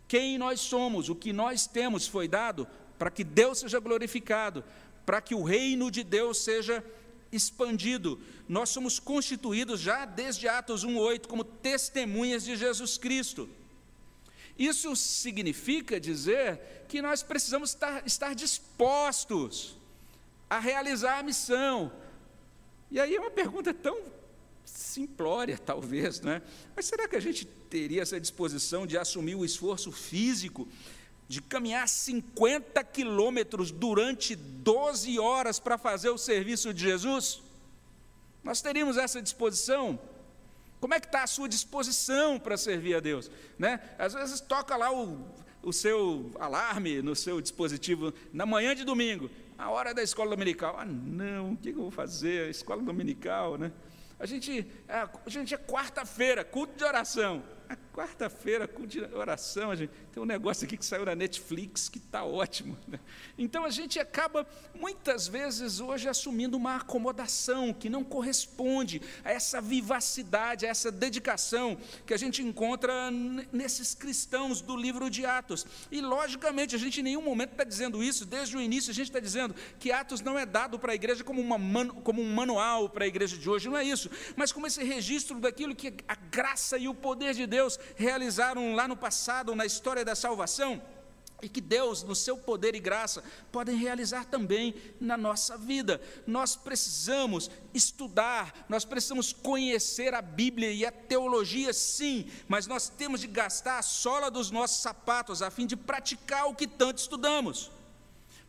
Quem 0.06 0.36
nós 0.36 0.60
somos, 0.60 1.08
o 1.08 1.14
que 1.14 1.32
nós 1.32 1.66
temos 1.66 2.06
foi 2.06 2.28
dado 2.28 2.68
para 2.98 3.10
que 3.10 3.24
Deus 3.24 3.60
seja 3.60 3.80
glorificado, 3.80 4.62
para 5.06 5.22
que 5.22 5.34
o 5.34 5.42
reino 5.42 5.90
de 5.90 6.04
Deus 6.04 6.36
seja 6.36 6.84
expandido. 7.32 8.20
Nós 8.46 8.68
somos 8.68 8.98
constituídos 9.00 9.80
já 9.80 10.04
desde 10.04 10.46
Atos 10.46 10.84
1:8 10.84 11.26
como 11.26 11.44
testemunhas 11.44 12.44
de 12.44 12.54
Jesus 12.56 12.98
Cristo. 12.98 13.48
Isso 14.58 14.94
significa 14.94 15.98
dizer 15.98 16.84
que 16.88 17.00
nós 17.00 17.22
precisamos 17.22 17.70
estar, 17.70 18.06
estar 18.06 18.34
dispostos 18.34 19.78
a 20.50 20.58
realizar 20.58 21.20
a 21.20 21.22
missão. 21.22 21.90
E 22.94 23.00
aí 23.00 23.16
é 23.16 23.20
uma 23.20 23.30
pergunta 23.32 23.74
tão 23.74 23.98
simplória, 24.64 25.58
talvez, 25.58 26.20
não 26.20 26.30
é? 26.30 26.42
Mas 26.76 26.86
será 26.86 27.08
que 27.08 27.16
a 27.16 27.20
gente 27.20 27.44
teria 27.44 28.00
essa 28.00 28.20
disposição 28.20 28.86
de 28.86 28.96
assumir 28.96 29.34
o 29.34 29.44
esforço 29.44 29.90
físico, 29.90 30.68
de 31.26 31.42
caminhar 31.42 31.88
50 31.88 32.84
quilômetros 32.84 33.72
durante 33.72 34.36
12 34.36 35.18
horas 35.18 35.58
para 35.58 35.76
fazer 35.76 36.10
o 36.10 36.16
serviço 36.16 36.72
de 36.72 36.84
Jesus? 36.84 37.42
Nós 38.44 38.62
teríamos 38.62 38.96
essa 38.96 39.20
disposição? 39.20 39.98
Como 40.80 40.94
é 40.94 41.00
que 41.00 41.06
está 41.06 41.24
a 41.24 41.26
sua 41.26 41.48
disposição 41.48 42.38
para 42.38 42.56
servir 42.56 42.94
a 42.94 43.00
Deus? 43.00 43.28
Né? 43.58 43.80
Às 43.98 44.14
vezes 44.14 44.40
toca 44.40 44.76
lá 44.76 44.92
o, 44.94 45.26
o 45.64 45.72
seu 45.72 46.30
alarme 46.38 47.02
no 47.02 47.16
seu 47.16 47.40
dispositivo 47.40 48.14
na 48.32 48.46
manhã 48.46 48.72
de 48.72 48.84
domingo, 48.84 49.28
a 49.58 49.70
hora 49.70 49.94
da 49.94 50.02
escola 50.02 50.30
dominical. 50.30 50.76
Ah, 50.78 50.84
não, 50.84 51.52
o 51.52 51.56
que 51.56 51.70
eu 51.70 51.74
vou 51.74 51.90
fazer? 51.90 52.50
Escola 52.50 52.82
dominical, 52.82 53.56
né? 53.56 53.72
A 54.18 54.26
gente, 54.26 54.66
a, 54.88 55.08
a 55.26 55.30
gente 55.30 55.54
é 55.54 55.58
quarta-feira, 55.58 56.44
culto 56.44 56.76
de 56.76 56.84
oração. 56.84 57.42
Quarta-feira, 57.94 58.68
de 58.88 59.00
oração, 59.14 59.74
gente, 59.76 59.92
tem 60.12 60.20
um 60.20 60.26
negócio 60.26 60.66
aqui 60.66 60.76
que 60.76 60.84
saiu 60.84 61.04
na 61.04 61.14
Netflix 61.14 61.88
que 61.88 61.98
está 61.98 62.24
ótimo. 62.24 62.76
Né? 62.88 62.98
Então 63.38 63.64
a 63.64 63.70
gente 63.70 64.00
acaba, 64.00 64.44
muitas 64.74 65.28
vezes, 65.28 65.78
hoje 65.78 66.08
assumindo 66.08 66.56
uma 66.56 66.76
acomodação 66.76 67.72
que 67.72 67.88
não 67.88 68.02
corresponde 68.02 69.00
a 69.24 69.30
essa 69.30 69.60
vivacidade, 69.60 70.66
a 70.66 70.68
essa 70.68 70.90
dedicação 70.90 71.78
que 72.04 72.12
a 72.12 72.16
gente 72.16 72.42
encontra 72.42 73.12
nesses 73.52 73.94
cristãos 73.94 74.60
do 74.60 74.76
livro 74.76 75.08
de 75.08 75.24
Atos. 75.24 75.64
E, 75.88 76.00
logicamente, 76.00 76.74
a 76.74 76.78
gente 76.78 76.98
em 76.98 77.04
nenhum 77.04 77.22
momento 77.22 77.52
está 77.52 77.62
dizendo 77.62 78.02
isso, 78.02 78.26
desde 78.26 78.56
o 78.56 78.60
início 78.60 78.90
a 78.90 78.94
gente 78.94 79.06
está 79.06 79.20
dizendo 79.20 79.54
que 79.78 79.92
Atos 79.92 80.20
não 80.20 80.36
é 80.36 80.44
dado 80.44 80.80
para 80.80 80.90
a 80.90 80.94
igreja 80.96 81.22
como, 81.22 81.40
uma, 81.40 81.58
como 82.02 82.20
um 82.20 82.34
manual 82.34 82.88
para 82.88 83.04
a 83.04 83.08
igreja 83.08 83.36
de 83.36 83.48
hoje, 83.48 83.68
não 83.68 83.76
é 83.76 83.84
isso, 83.84 84.10
mas 84.34 84.50
como 84.50 84.66
esse 84.66 84.82
registro 84.82 85.38
daquilo 85.38 85.76
que 85.76 85.94
a 86.08 86.16
graça 86.16 86.76
e 86.76 86.88
o 86.88 86.94
poder 86.94 87.34
de 87.34 87.46
Deus 87.46 87.78
realizaram 87.96 88.74
lá 88.74 88.88
no 88.88 88.96
passado, 88.96 89.54
na 89.54 89.64
história 89.64 90.04
da 90.04 90.14
salvação, 90.14 90.82
e 91.42 91.48
que 91.48 91.60
Deus, 91.60 92.02
no 92.02 92.14
seu 92.14 92.36
poder 92.38 92.74
e 92.74 92.80
graça, 92.80 93.22
podem 93.52 93.76
realizar 93.76 94.24
também 94.24 94.74
na 95.00 95.16
nossa 95.16 95.58
vida. 95.58 96.00
Nós 96.26 96.56
precisamos 96.56 97.50
estudar, 97.74 98.64
nós 98.68 98.84
precisamos 98.84 99.32
conhecer 99.32 100.14
a 100.14 100.22
Bíblia 100.22 100.72
e 100.72 100.86
a 100.86 100.92
teologia, 100.92 101.72
sim, 101.72 102.30
mas 102.48 102.66
nós 102.66 102.88
temos 102.88 103.20
de 103.20 103.26
gastar 103.26 103.78
a 103.78 103.82
sola 103.82 104.30
dos 104.30 104.50
nossos 104.50 104.80
sapatos 104.80 105.42
a 105.42 105.50
fim 105.50 105.66
de 105.66 105.76
praticar 105.76 106.46
o 106.46 106.54
que 106.54 106.66
tanto 106.66 106.98
estudamos. 106.98 107.70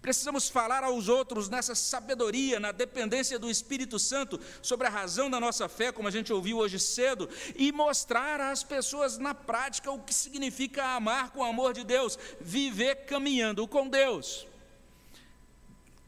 Precisamos 0.06 0.48
falar 0.48 0.84
aos 0.84 1.10
outros 1.10 1.50
nessa 1.50 1.74
sabedoria, 1.74 2.60
na 2.60 2.72
dependência 2.72 3.40
do 3.40 3.50
Espírito 3.50 3.98
Santo, 3.98 4.40
sobre 4.62 4.86
a 4.86 4.90
razão 4.92 5.32
da 5.32 5.40
nossa 5.40 5.68
fé, 5.68 5.92
como 5.92 6.08
a 6.08 6.12
gente 6.12 6.32
ouviu 6.32 6.60
hoje 6.60 6.80
cedo, 6.80 7.28
e 7.56 7.72
mostrar 7.72 8.40
às 8.40 8.62
pessoas 8.64 9.18
na 9.18 9.34
prática 9.34 9.92
o 9.92 9.98
que 9.98 10.14
significa 10.14 10.96
amar 10.96 11.32
com 11.32 11.40
o 11.40 11.44
amor 11.44 11.74
de 11.74 11.84
Deus, 11.84 12.20
viver 12.40 13.08
caminhando 13.08 13.68
com 13.68 13.90
Deus. 13.90 14.46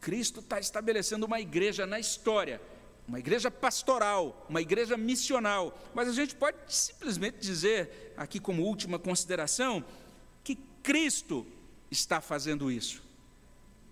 Cristo 0.00 0.38
está 0.38 0.60
estabelecendo 0.60 1.26
uma 1.26 1.40
igreja 1.40 1.84
na 1.84 1.98
história, 1.98 2.62
uma 3.08 3.18
igreja 3.18 3.50
pastoral, 3.50 4.46
uma 4.48 4.62
igreja 4.62 4.96
missional, 4.96 5.76
mas 5.92 6.08
a 6.08 6.12
gente 6.12 6.36
pode 6.36 6.56
simplesmente 6.68 7.38
dizer, 7.40 8.14
aqui 8.16 8.38
como 8.38 8.62
última 8.62 8.96
consideração, 8.96 9.84
que 10.44 10.54
Cristo 10.84 11.44
está 11.90 12.20
fazendo 12.20 12.70
isso. 12.70 13.07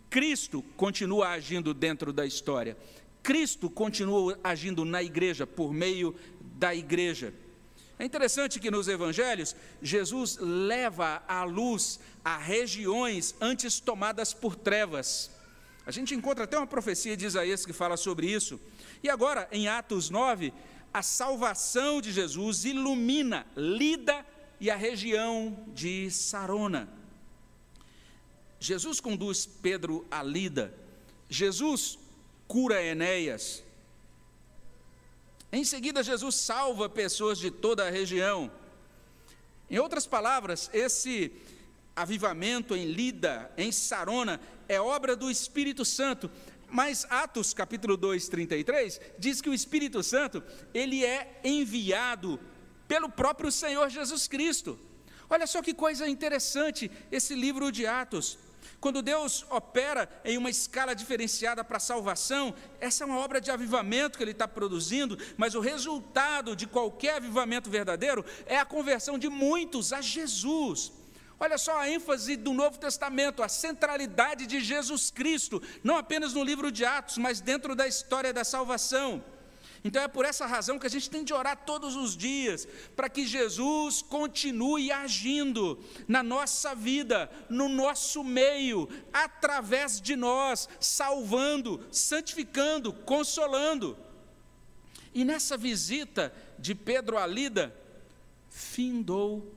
Cristo 0.08 0.62
continua 0.76 1.28
agindo 1.28 1.74
dentro 1.74 2.12
da 2.12 2.24
história. 2.24 2.76
Cristo 3.22 3.68
continua 3.68 4.38
agindo 4.42 4.84
na 4.84 5.02
igreja, 5.02 5.46
por 5.46 5.72
meio 5.72 6.14
da 6.40 6.74
igreja. 6.74 7.34
É 7.98 8.04
interessante 8.04 8.60
que 8.60 8.70
nos 8.70 8.88
evangelhos, 8.88 9.56
Jesus 9.82 10.36
leva 10.38 11.22
a 11.26 11.44
luz 11.44 11.98
a 12.24 12.36
regiões 12.36 13.34
antes 13.40 13.80
tomadas 13.80 14.34
por 14.34 14.54
trevas. 14.54 15.30
A 15.86 15.90
gente 15.90 16.14
encontra 16.14 16.44
até 16.44 16.58
uma 16.58 16.66
profecia 16.66 17.16
de 17.16 17.24
Isaías 17.24 17.64
que 17.64 17.72
fala 17.72 17.96
sobre 17.96 18.26
isso. 18.26 18.60
E 19.02 19.08
agora, 19.08 19.48
em 19.50 19.66
Atos 19.66 20.10
9, 20.10 20.52
a 20.92 21.02
salvação 21.02 22.00
de 22.00 22.12
Jesus 22.12 22.64
ilumina 22.64 23.46
Lida 23.56 24.26
e 24.60 24.70
a 24.70 24.76
região 24.76 25.56
de 25.74 26.10
Sarona. 26.10 26.88
Jesus 28.58 29.00
conduz 29.00 29.46
Pedro 29.46 30.06
à 30.10 30.22
lida. 30.22 30.74
Jesus 31.28 31.98
cura 32.46 32.82
Enéas. 32.82 33.62
Em 35.52 35.64
seguida, 35.64 36.02
Jesus 36.02 36.34
salva 36.34 36.88
pessoas 36.88 37.38
de 37.38 37.50
toda 37.50 37.86
a 37.86 37.90
região. 37.90 38.50
Em 39.70 39.78
outras 39.78 40.06
palavras, 40.06 40.70
esse 40.72 41.32
avivamento 41.94 42.76
em 42.76 42.86
Lida, 42.92 43.50
em 43.56 43.72
Sarona, 43.72 44.40
é 44.68 44.80
obra 44.80 45.16
do 45.16 45.30
Espírito 45.30 45.84
Santo. 45.84 46.30
Mas 46.68 47.06
Atos 47.08 47.54
capítulo 47.54 47.96
2, 47.96 48.28
33, 48.28 49.00
diz 49.18 49.40
que 49.40 49.48
o 49.48 49.54
Espírito 49.54 50.02
Santo, 50.02 50.42
ele 50.74 51.04
é 51.04 51.40
enviado 51.44 52.40
pelo 52.88 53.08
próprio 53.08 53.50
Senhor 53.50 53.88
Jesus 53.88 54.28
Cristo. 54.28 54.78
Olha 55.28 55.46
só 55.46 55.62
que 55.62 55.74
coisa 55.74 56.08
interessante 56.08 56.90
esse 57.10 57.34
livro 57.34 57.72
de 57.72 57.86
Atos. 57.86 58.38
Quando 58.80 59.02
Deus 59.02 59.44
opera 59.50 60.08
em 60.24 60.36
uma 60.36 60.50
escala 60.50 60.94
diferenciada 60.94 61.64
para 61.64 61.78
a 61.78 61.80
salvação, 61.80 62.54
essa 62.80 63.04
é 63.04 63.06
uma 63.06 63.18
obra 63.18 63.40
de 63.40 63.50
avivamento 63.50 64.18
que 64.18 64.24
Ele 64.24 64.32
está 64.32 64.46
produzindo, 64.46 65.18
mas 65.36 65.54
o 65.54 65.60
resultado 65.60 66.54
de 66.54 66.66
qualquer 66.66 67.16
avivamento 67.16 67.70
verdadeiro 67.70 68.24
é 68.46 68.58
a 68.58 68.64
conversão 68.64 69.18
de 69.18 69.28
muitos 69.28 69.92
a 69.92 70.00
Jesus. 70.00 70.92
Olha 71.38 71.58
só 71.58 71.78
a 71.78 71.88
ênfase 71.88 72.36
do 72.36 72.52
Novo 72.54 72.78
Testamento, 72.78 73.42
a 73.42 73.48
centralidade 73.48 74.46
de 74.46 74.60
Jesus 74.60 75.10
Cristo, 75.10 75.62
não 75.84 75.96
apenas 75.96 76.32
no 76.32 76.42
livro 76.42 76.72
de 76.72 76.84
Atos, 76.84 77.18
mas 77.18 77.40
dentro 77.40 77.74
da 77.74 77.86
história 77.86 78.32
da 78.32 78.44
salvação. 78.44 79.22
Então 79.86 80.02
é 80.02 80.08
por 80.08 80.24
essa 80.24 80.46
razão 80.46 80.80
que 80.80 80.86
a 80.88 80.90
gente 80.90 81.08
tem 81.08 81.22
de 81.22 81.32
orar 81.32 81.64
todos 81.64 81.94
os 81.94 82.16
dias, 82.16 82.66
para 82.96 83.08
que 83.08 83.24
Jesus 83.24 84.02
continue 84.02 84.90
agindo 84.90 85.78
na 86.08 86.24
nossa 86.24 86.74
vida, 86.74 87.30
no 87.48 87.68
nosso 87.68 88.24
meio, 88.24 88.88
através 89.12 90.00
de 90.00 90.16
nós, 90.16 90.68
salvando, 90.80 91.86
santificando, 91.92 92.92
consolando. 92.92 93.96
E 95.14 95.24
nessa 95.24 95.56
visita 95.56 96.34
de 96.58 96.74
Pedro 96.74 97.16
a 97.16 97.24
Lida, 97.24 97.72
findou 98.50 99.54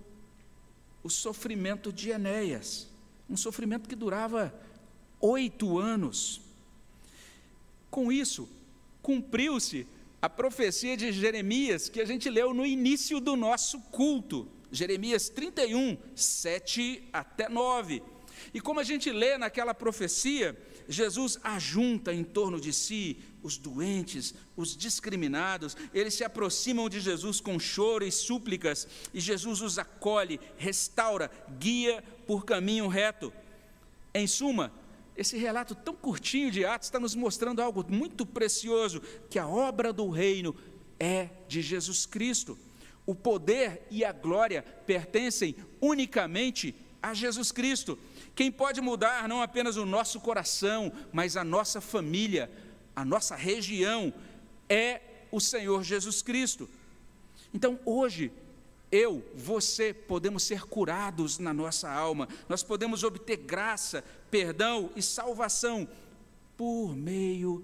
o 1.01 1.09
sofrimento 1.09 1.91
de 1.91 2.11
Enéas, 2.11 2.87
um 3.27 3.35
sofrimento 3.35 3.89
que 3.89 3.95
durava 3.95 4.53
oito 5.19 5.79
anos. 5.79 6.39
Com 7.89 8.11
isso, 8.11 8.47
cumpriu-se 9.01 9.87
a 10.21 10.29
profecia 10.29 10.97
de 10.97 11.11
Jeremias 11.11 11.87
que 11.87 12.01
a 12.01 12.05
gente 12.05 12.29
leu 12.29 12.53
no 12.53 12.65
início 12.65 13.19
do 13.19 13.35
nosso 13.35 13.79
culto, 13.79 14.47
Jeremias 14.71 15.29
31, 15.29 15.97
7 16.15 17.09
até 17.13 17.47
9. 17.47 18.03
E 18.53 18.61
como 18.61 18.79
a 18.79 18.83
gente 18.83 19.11
lê 19.11 19.37
naquela 19.37 19.73
profecia, 19.73 20.57
Jesus 20.87 21.39
ajunta 21.43 22.13
em 22.13 22.23
torno 22.23 22.59
de 22.59 22.73
si 22.73 23.17
os 23.43 23.57
doentes, 23.57 24.33
os 24.55 24.75
discriminados, 24.75 25.77
eles 25.93 26.13
se 26.13 26.23
aproximam 26.23 26.89
de 26.89 26.99
Jesus 26.99 27.39
com 27.39 27.59
choro 27.59 28.05
e 28.05 28.11
súplicas, 28.11 28.87
e 29.13 29.19
Jesus 29.19 29.61
os 29.61 29.77
acolhe, 29.77 30.39
restaura, 30.57 31.31
guia 31.59 32.03
por 32.25 32.43
caminho 32.43 32.87
reto. 32.87 33.31
Em 34.13 34.27
suma, 34.27 34.73
esse 35.19 35.37
relato 35.37 35.75
tão 35.75 35.93
curtinho 35.93 36.49
de 36.49 36.63
Atos 36.63 36.87
está 36.87 36.97
nos 36.97 37.13
mostrando 37.13 37.61
algo 37.61 37.85
muito 37.89 38.25
precioso: 38.25 39.01
que 39.29 39.37
a 39.37 39.45
obra 39.45 39.91
do 39.91 40.09
reino 40.09 40.55
é 40.97 41.29
de 41.45 41.61
Jesus 41.61 42.05
Cristo. 42.05 42.57
O 43.05 43.13
poder 43.13 43.85
e 43.91 44.05
a 44.05 44.13
glória 44.13 44.63
pertencem 44.85 45.57
unicamente 45.81 46.73
a 47.01 47.13
Jesus 47.13 47.51
Cristo. 47.51 47.99
Quem 48.33 48.49
pode 48.49 48.79
mudar 48.79 49.27
não 49.27 49.41
apenas 49.41 49.75
o 49.75 49.85
nosso 49.85 50.21
coração, 50.21 50.89
mas 51.11 51.35
a 51.35 51.43
nossa 51.43 51.81
família, 51.81 52.49
a 52.95 53.03
nossa 53.03 53.35
região, 53.35 54.13
é 54.69 55.01
o 55.31 55.41
Senhor 55.41 55.83
Jesus 55.83 56.21
Cristo. 56.21 56.69
Então, 57.53 57.77
hoje, 57.83 58.31
eu, 58.91 59.23
você, 59.35 59.93
podemos 59.93 60.43
ser 60.43 60.63
curados 60.63 61.37
na 61.37 61.53
nossa 61.53 61.91
alma, 61.91 62.27
nós 62.47 62.63
podemos 62.63 63.03
obter 63.03 63.37
graça, 63.37 64.03
perdão 64.31 64.89
e 64.95 65.01
salvação 65.01 65.87
por 66.57 66.95
meio 66.95 67.63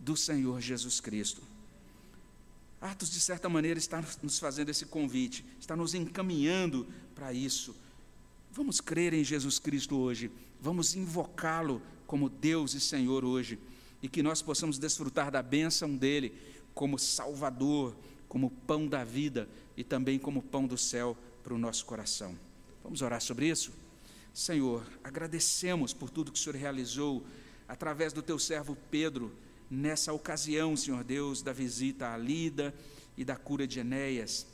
do 0.00 0.16
Senhor 0.16 0.60
Jesus 0.60 1.00
Cristo. 1.00 1.42
Atos, 2.80 3.10
de 3.10 3.20
certa 3.20 3.48
maneira, 3.48 3.78
está 3.78 4.02
nos 4.22 4.38
fazendo 4.38 4.68
esse 4.68 4.86
convite, 4.86 5.44
está 5.60 5.74
nos 5.74 5.94
encaminhando 5.94 6.86
para 7.14 7.32
isso. 7.32 7.74
Vamos 8.52 8.80
crer 8.80 9.12
em 9.14 9.24
Jesus 9.24 9.58
Cristo 9.58 9.96
hoje, 9.96 10.30
vamos 10.60 10.94
invocá-lo 10.94 11.82
como 12.06 12.28
Deus 12.28 12.74
e 12.74 12.80
Senhor 12.80 13.24
hoje, 13.24 13.58
e 14.02 14.08
que 14.08 14.22
nós 14.22 14.42
possamos 14.42 14.78
desfrutar 14.78 15.30
da 15.30 15.42
bênção 15.42 15.96
dele 15.96 16.32
como 16.72 16.98
Salvador, 16.98 17.96
como 18.28 18.50
pão 18.66 18.86
da 18.86 19.04
vida 19.04 19.48
e 19.76 19.82
também 19.82 20.18
como 20.18 20.42
pão 20.42 20.66
do 20.66 20.76
céu 20.76 21.16
para 21.42 21.54
o 21.54 21.58
nosso 21.58 21.84
coração. 21.86 22.36
Vamos 22.82 23.02
orar 23.02 23.20
sobre 23.20 23.48
isso? 23.48 23.72
Senhor, 24.32 24.86
agradecemos 25.02 25.92
por 25.92 26.10
tudo 26.10 26.30
que 26.30 26.38
o 26.38 26.42
Senhor 26.42 26.56
realizou 26.56 27.24
através 27.66 28.12
do 28.12 28.22
teu 28.22 28.38
servo 28.38 28.76
Pedro 28.90 29.34
nessa 29.70 30.12
ocasião, 30.12 30.76
Senhor 30.76 31.04
Deus, 31.04 31.42
da 31.42 31.52
visita 31.52 32.12
à 32.12 32.16
Lida 32.16 32.74
e 33.16 33.24
da 33.24 33.36
cura 33.36 33.66
de 33.66 33.80
Enéas. 33.80 34.46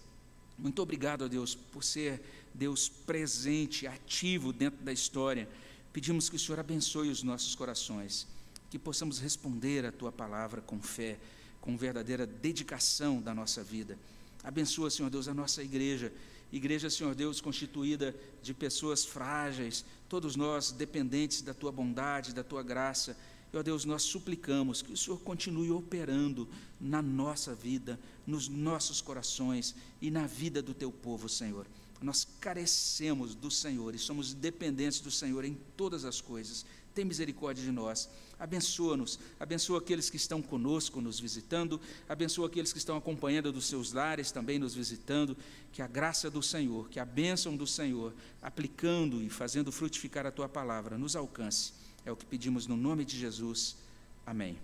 Muito 0.59 0.81
obrigado, 0.81 1.29
Deus, 1.29 1.55
por 1.55 1.85
ser 1.85 2.23
Deus 2.55 2.89
presente, 2.89 3.87
ativo 3.87 4.53
dentro 4.53 4.85
da 4.85 4.93
história. 4.93 5.49
Pedimos 5.93 6.29
que 6.29 6.37
o 6.37 6.39
Senhor 6.39 6.59
abençoe 6.59 7.11
os 7.11 7.23
nossos 7.23 7.55
corações, 7.55 8.27
que 8.71 8.79
possamos 8.79 9.19
responder 9.19 9.85
a 9.85 9.93
tua 9.93 10.11
palavra 10.11 10.61
com 10.61 10.81
fé, 10.81 11.19
com 11.65 11.79
verdadeira 11.79 12.27
dedicação 12.27 13.23
da 13.23 13.35
nossa 13.35 13.65
vida. 13.65 13.99
Abençoa, 14.43 14.91
Senhor 14.91 15.09
Deus, 15.09 15.29
a 15.29 15.33
nossa 15.33 15.63
igreja. 15.63 16.13
Igreja, 16.53 16.91
Senhor 16.91 17.15
Deus, 17.15 17.41
constituída 17.41 18.15
de 18.43 18.53
pessoas 18.53 19.03
frágeis, 19.03 19.83
todos 20.07 20.37
nós 20.37 20.71
dependentes 20.71 21.41
da 21.41 21.55
tua 21.55 21.73
bondade, 21.73 22.35
da 22.35 22.45
tua 22.45 22.63
graça 22.63 23.17
e, 23.55 23.57
ó 23.57 23.63
Deus, 23.63 23.85
nós 23.85 24.03
suplicamos 24.03 24.83
que 24.83 24.93
o 24.93 24.97
Senhor 24.97 25.17
continue 25.21 25.71
operando 25.71 26.49
na 26.81 27.01
nossa 27.01 27.55
vida, 27.55 28.01
nos 28.27 28.49
nossos 28.49 29.01
corações 29.01 29.77
e 30.03 30.11
na 30.11 30.27
vida 30.27 30.61
do 30.61 30.75
teu 30.75 30.91
povo, 30.91 31.29
Senhor. 31.29 31.65
Nós 32.03 32.27
carecemos 32.41 33.33
do 33.33 33.53
Senhor 33.53 33.95
e 33.95 33.99
somos 33.99 34.35
dependentes 34.35 34.99
do 34.99 35.11
Senhor 35.11 35.45
em 35.45 35.57
todas 35.77 36.05
as 36.05 36.21
coisas. 36.21 36.67
Tem 36.95 37.05
misericórdia 37.05 37.65
de 37.65 37.73
nós. 37.73 38.09
Abençoa-nos, 38.39 39.19
abençoa 39.39 39.79
aqueles 39.79 40.11
que 40.11 40.17
estão 40.17 40.41
conosco 40.41 41.01
nos 41.01 41.19
visitando, 41.19 41.81
abençoa 42.09 42.47
aqueles 42.47 42.73
que 42.73 42.79
estão 42.79 42.97
acompanhando 42.97 43.53
dos 43.53 43.67
seus 43.67 43.93
lares 43.93 44.31
também 44.31 44.59
nos 44.59 44.75
visitando. 44.75 45.37
Que 45.73 45.83
a 45.83 45.87
graça 45.87 46.31
do 46.31 46.43
Senhor, 46.43 46.89
que 46.89 47.01
a 47.01 47.05
bênção 47.05 47.57
do 47.57 47.67
Senhor, 47.67 48.13
aplicando 48.41 49.23
e 49.23 49.29
fazendo 49.29 49.73
frutificar 49.73 50.27
a 50.27 50.31
tua 50.31 50.49
palavra, 50.49 50.97
nos 50.97 51.17
alcance 51.17 51.85
é 52.05 52.13
o 52.13 52.17
que 52.17 52.27
pedimos 52.27 52.67
no 52.67 52.77
nome 52.77 53.05
de 53.05 53.19
Jesus. 53.19 53.77
Amém. 54.27 54.59